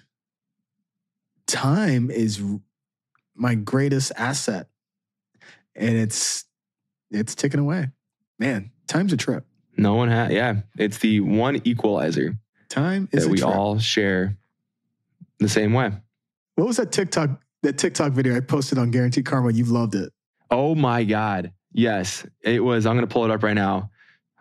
Time 1.47 2.11
is 2.11 2.41
my 3.35 3.55
greatest 3.55 4.13
asset. 4.17 4.69
and 5.75 5.97
it's 5.97 6.45
it's 7.11 7.35
ticking 7.35 7.61
away. 7.61 7.89
Man, 8.39 8.71
time's 8.87 9.13
a 9.13 9.17
trip. 9.17 9.45
No 9.77 9.95
one 9.95 10.09
has. 10.09 10.31
Yeah, 10.33 10.61
it's 10.79 10.99
the 10.99 11.21
one 11.21 11.61
equalizer 11.65 12.37
Time 12.69 13.09
is 13.13 13.25
that 13.25 13.31
we 13.31 13.39
trip. 13.39 13.51
all 13.51 13.79
share 13.79 14.37
the 15.41 15.49
same 15.49 15.73
way. 15.73 15.91
What 16.55 16.67
was 16.69 16.77
that 16.77 16.93
TikTok 16.93 17.31
that 17.63 17.79
TikTok 17.79 18.13
video 18.13 18.37
I 18.37 18.41
posted 18.41 18.79
on 18.79 18.91
Guaranteed 18.91 19.27
Karma? 19.27 19.53
You 19.53 19.65
loved 19.65 19.95
it. 19.95 20.13
Oh 20.51 20.75
my 20.75 21.05
God. 21.05 21.53
Yes, 21.73 22.27
it 22.43 22.63
was. 22.63 22.87
I'm 22.87 22.97
going 22.97 23.07
to 23.07 23.13
pull 23.13 23.25
it 23.25 23.31
up 23.31 23.43
right 23.43 23.55
now. 23.55 23.91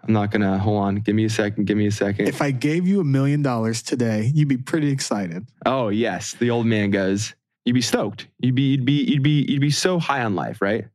I'm 0.03 0.13
not 0.13 0.31
going 0.31 0.41
to 0.41 0.57
hold 0.57 0.81
on. 0.81 0.95
Give 0.95 1.13
me 1.13 1.25
a 1.25 1.29
second. 1.29 1.65
Give 1.65 1.77
me 1.77 1.87
a 1.87 1.91
second. 1.91 2.27
If 2.27 2.41
I 2.41 2.51
gave 2.51 2.87
you 2.87 3.01
a 3.01 3.03
million 3.03 3.41
dollars 3.41 3.81
today, 3.81 4.31
you'd 4.33 4.47
be 4.47 4.57
pretty 4.57 4.89
excited. 4.89 5.45
oh, 5.65 5.89
yes. 5.89 6.33
The 6.33 6.49
old 6.49 6.65
man 6.65 6.89
goes, 6.89 7.35
you'd 7.65 7.73
be 7.73 7.81
stoked. 7.81 8.27
You'd 8.39 8.55
be, 8.55 8.71
you'd 8.71 8.85
be, 8.85 9.03
you'd 9.03 9.23
be, 9.23 9.45
you'd 9.47 9.61
be 9.61 9.71
so 9.71 9.99
high 9.99 10.23
on 10.23 10.35
life, 10.35 10.61
right? 10.61 10.85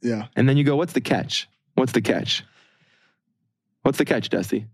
Yeah. 0.00 0.26
And 0.36 0.48
then 0.48 0.56
you 0.56 0.64
go, 0.64 0.74
what's 0.74 0.94
the 0.94 1.00
catch? 1.00 1.48
What's 1.74 1.92
the 1.92 2.00
catch? 2.00 2.44
What's 3.82 3.98
the 3.98 4.04
catch, 4.04 4.30
Dusty? 4.30 4.66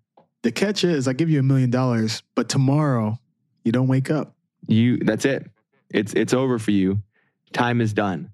The 0.42 0.52
catch 0.52 0.84
is 0.84 1.06
I 1.06 1.12
give 1.12 1.28
you 1.28 1.40
a 1.40 1.42
million 1.42 1.70
dollars, 1.70 2.22
but 2.34 2.48
tomorrow 2.48 3.18
you 3.64 3.72
don't 3.72 3.88
wake 3.88 4.10
up. 4.10 4.34
You, 4.66 4.98
that's 4.98 5.24
it. 5.24 5.50
It's, 5.90 6.14
it's 6.14 6.32
over 6.32 6.58
for 6.58 6.70
you. 6.70 7.02
Time 7.52 7.80
is 7.80 7.92
done. 7.92 8.30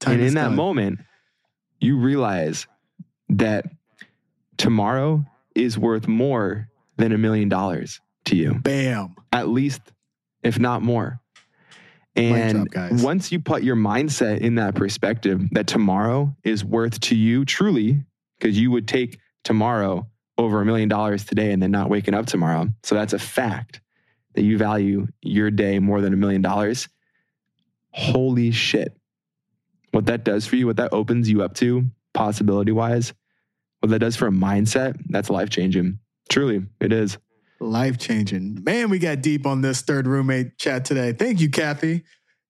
Time 0.00 0.14
and 0.14 0.22
in 0.22 0.34
that 0.34 0.52
moment, 0.52 1.00
you 1.80 1.98
realize 1.98 2.66
that 3.28 3.66
tomorrow 4.56 5.24
is 5.54 5.78
worth 5.78 6.08
more 6.08 6.68
than 6.96 7.12
a 7.12 7.18
million 7.18 7.48
dollars 7.48 8.00
to 8.26 8.36
you, 8.36 8.54
Bam. 8.54 9.14
at 9.32 9.48
least, 9.48 9.80
if 10.42 10.58
not 10.58 10.82
more. 10.82 11.20
And 12.16 12.70
guys. 12.70 13.02
once 13.02 13.32
you 13.32 13.40
put 13.40 13.64
your 13.64 13.76
mindset 13.76 14.38
in 14.38 14.54
that 14.54 14.74
perspective 14.76 15.42
that 15.52 15.66
tomorrow 15.66 16.34
is 16.44 16.64
worth 16.64 17.00
to 17.00 17.16
you 17.16 17.44
truly, 17.44 18.04
because 18.38 18.58
you 18.58 18.70
would 18.70 18.86
take 18.86 19.18
tomorrow 19.42 20.06
over 20.38 20.60
a 20.60 20.64
million 20.64 20.88
dollars 20.88 21.24
today 21.24 21.52
and 21.52 21.62
then 21.62 21.70
not 21.70 21.90
waking 21.90 22.14
up 22.14 22.26
tomorrow. 22.26 22.68
So 22.82 22.94
that's 22.94 23.12
a 23.12 23.18
fact 23.18 23.80
that 24.34 24.42
you 24.42 24.58
value 24.58 25.06
your 25.22 25.50
day 25.50 25.78
more 25.78 26.00
than 26.00 26.12
a 26.12 26.16
million 26.16 26.42
dollars. 26.42 26.88
Holy 27.90 28.50
shit. 28.50 28.96
What 29.94 30.06
that 30.06 30.24
does 30.24 30.44
for 30.44 30.56
you, 30.56 30.66
what 30.66 30.76
that 30.78 30.92
opens 30.92 31.30
you 31.30 31.42
up 31.44 31.54
to, 31.54 31.84
possibility 32.14 32.72
wise, 32.72 33.14
what 33.78 33.90
that 33.90 34.00
does 34.00 34.16
for 34.16 34.26
a 34.26 34.32
mindset, 34.32 34.96
that's 35.08 35.30
life 35.30 35.50
changing. 35.50 36.00
Truly, 36.28 36.64
it 36.80 36.92
is. 36.92 37.16
Life 37.60 37.96
changing. 37.98 38.64
Man, 38.64 38.90
we 38.90 38.98
got 38.98 39.20
deep 39.22 39.46
on 39.46 39.60
this 39.60 39.82
third 39.82 40.08
roommate 40.08 40.58
chat 40.58 40.84
today. 40.84 41.12
Thank 41.12 41.40
you, 41.40 41.48
Kathy. 41.48 42.02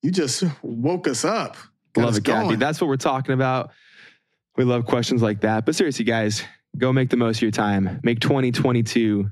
You 0.02 0.10
just 0.10 0.42
woke 0.62 1.06
us 1.06 1.22
up. 1.24 1.56
Got 1.92 2.02
love 2.06 2.10
us 2.12 2.18
it, 2.18 2.24
Kathy. 2.24 2.56
That's 2.56 2.80
what 2.80 2.88
we're 2.88 2.96
talking 2.96 3.34
about. 3.34 3.72
We 4.56 4.64
love 4.64 4.86
questions 4.86 5.20
like 5.20 5.42
that. 5.42 5.66
But 5.66 5.74
seriously, 5.74 6.06
guys, 6.06 6.42
go 6.78 6.94
make 6.94 7.10
the 7.10 7.16
most 7.18 7.36
of 7.38 7.42
your 7.42 7.50
time. 7.50 8.00
Make 8.02 8.20
2022 8.20 9.30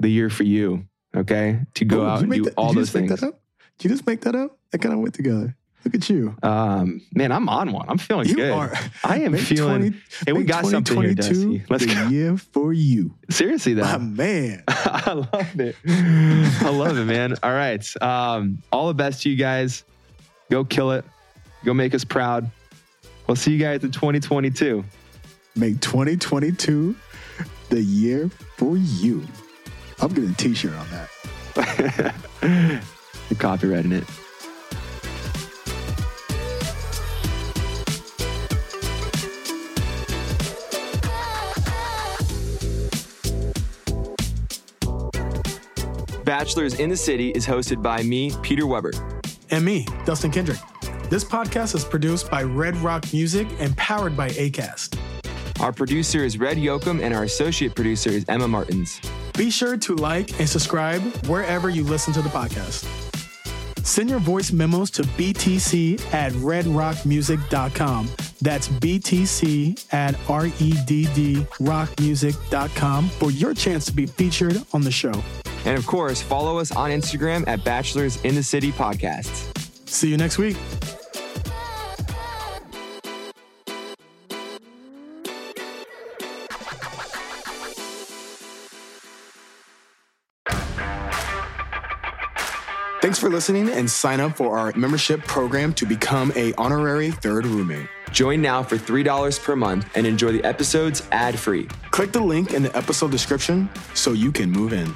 the 0.00 0.08
year 0.08 0.28
for 0.28 0.42
you. 0.42 0.86
Okay, 1.16 1.60
to 1.74 1.84
go 1.84 2.02
Oh, 2.02 2.06
out 2.06 2.22
and 2.22 2.32
do 2.32 2.42
that- 2.44 2.54
all 2.56 2.72
those 2.72 2.86
just 2.86 2.94
make 2.96 3.08
things. 3.08 3.20
that 3.20 3.28
up? 3.28 3.40
Did 3.78 3.84
you 3.90 3.94
just 3.96 4.06
make 4.08 4.22
that 4.22 4.34
up? 4.34 4.58
That 4.72 4.78
kind 4.78 4.92
of 4.92 5.00
went 5.00 5.14
together. 5.14 5.56
Look 5.84 5.94
at 5.94 6.10
you. 6.10 6.36
Um, 6.42 7.00
man, 7.14 7.32
I'm 7.32 7.48
on 7.48 7.72
one. 7.72 7.86
I'm 7.88 7.98
feeling 7.98 8.28
You 8.28 8.36
good. 8.36 8.50
are. 8.52 8.72
I 9.04 9.20
am 9.20 9.32
Make 9.32 9.42
feeling. 9.42 9.92
20 9.92 9.96
hey, 10.26 10.32
we 10.32 10.44
got 10.44 10.66
something 10.66 11.00
here, 11.00 11.14
2022 11.14 11.14
Dusty. 11.14 11.64
Let's 11.70 11.86
the 11.86 11.94
go. 11.94 12.08
year 12.08 12.36
for 12.36 12.72
you. 12.72 13.14
Seriously, 13.30 13.74
though. 13.74 13.82
My 13.84 13.98
man. 13.98 14.64
I 14.68 15.12
love 15.12 15.60
it. 15.60 15.76
I 15.86 16.68
love 16.70 16.98
it, 16.98 17.04
man. 17.04 17.36
All 17.42 17.52
right. 17.52 18.02
Um, 18.02 18.62
all 18.72 18.88
the 18.88 18.94
best 18.94 19.22
to 19.22 19.30
you 19.30 19.36
guys. 19.36 19.84
Go 20.50 20.64
kill 20.64 20.90
it. 20.92 21.04
Go 21.64 21.72
make 21.74 21.94
us 21.94 22.04
proud. 22.04 22.50
We'll 23.26 23.36
see 23.36 23.52
you 23.52 23.58
guys 23.58 23.84
in 23.84 23.90
2022. 23.90 24.84
Make 25.56 25.80
2022 25.80 26.94
the 27.68 27.80
year 27.82 28.28
for 28.56 28.76
you. 28.76 29.26
I'm 30.00 30.08
getting 30.08 30.30
a 30.30 30.34
t-shirt 30.34 30.74
on 30.74 30.86
that. 30.90 31.08
the 33.28 33.34
copywriting 33.34 33.92
it. 33.92 34.04
Bachelors 46.28 46.74
in 46.74 46.90
the 46.90 46.96
City 46.96 47.30
is 47.30 47.46
hosted 47.46 47.82
by 47.82 48.02
me, 48.02 48.34
Peter 48.42 48.66
Weber. 48.66 48.92
And 49.48 49.64
me, 49.64 49.86
Dustin 50.04 50.30
Kendrick. 50.30 50.58
This 51.08 51.24
podcast 51.24 51.74
is 51.74 51.86
produced 51.86 52.30
by 52.30 52.42
Red 52.42 52.76
Rock 52.76 53.10
Music 53.14 53.48
and 53.58 53.74
powered 53.78 54.14
by 54.14 54.28
ACAST. 54.28 54.98
Our 55.58 55.72
producer 55.72 56.22
is 56.22 56.36
Red 56.36 56.58
Yoakum, 56.58 57.02
and 57.02 57.14
our 57.14 57.22
associate 57.22 57.74
producer 57.74 58.10
is 58.10 58.26
Emma 58.28 58.46
Martins. 58.46 59.00
Be 59.38 59.50
sure 59.50 59.78
to 59.78 59.96
like 59.96 60.38
and 60.38 60.46
subscribe 60.46 61.00
wherever 61.28 61.70
you 61.70 61.82
listen 61.82 62.12
to 62.12 62.20
the 62.20 62.28
podcast. 62.28 62.84
Send 63.82 64.10
your 64.10 64.20
voice 64.20 64.52
memos 64.52 64.90
to 64.90 65.04
btc 65.04 65.98
at 66.12 66.32
redrockmusic.com. 66.32 68.10
That's 68.42 68.68
btc 68.68 69.94
at 69.94 70.14
E 70.14 70.18
R-E-D-D 70.28 71.36
rockmusic.com 71.36 73.08
for 73.08 73.30
your 73.30 73.54
chance 73.54 73.86
to 73.86 73.92
be 73.92 74.04
featured 74.04 74.62
on 74.74 74.82
the 74.82 74.92
show. 74.92 75.14
And 75.68 75.76
of 75.76 75.86
course, 75.86 76.22
follow 76.22 76.58
us 76.58 76.72
on 76.72 76.90
Instagram 76.90 77.46
at 77.46 77.62
Bachelors 77.62 78.24
in 78.24 78.34
the 78.34 78.42
City 78.42 78.72
Podcasts. 78.72 79.54
See 79.86 80.08
you 80.08 80.16
next 80.16 80.38
week. 80.38 80.56
Thanks 93.02 93.18
for 93.18 93.28
listening 93.28 93.68
and 93.68 93.90
sign 93.90 94.20
up 94.20 94.38
for 94.38 94.58
our 94.58 94.72
membership 94.74 95.22
program 95.24 95.74
to 95.74 95.84
become 95.84 96.32
a 96.34 96.54
honorary 96.54 97.10
third 97.10 97.44
roommate. 97.44 97.88
Join 98.10 98.40
now 98.40 98.62
for 98.62 98.78
$3 98.78 99.42
per 99.42 99.54
month 99.54 99.86
and 99.94 100.06
enjoy 100.06 100.32
the 100.32 100.42
episodes 100.44 101.06
ad 101.12 101.38
free. 101.38 101.68
Click 101.90 102.12
the 102.12 102.20
link 102.20 102.54
in 102.54 102.62
the 102.62 102.74
episode 102.74 103.10
description 103.10 103.68
so 103.92 104.12
you 104.12 104.32
can 104.32 104.50
move 104.50 104.72
in. 104.72 104.94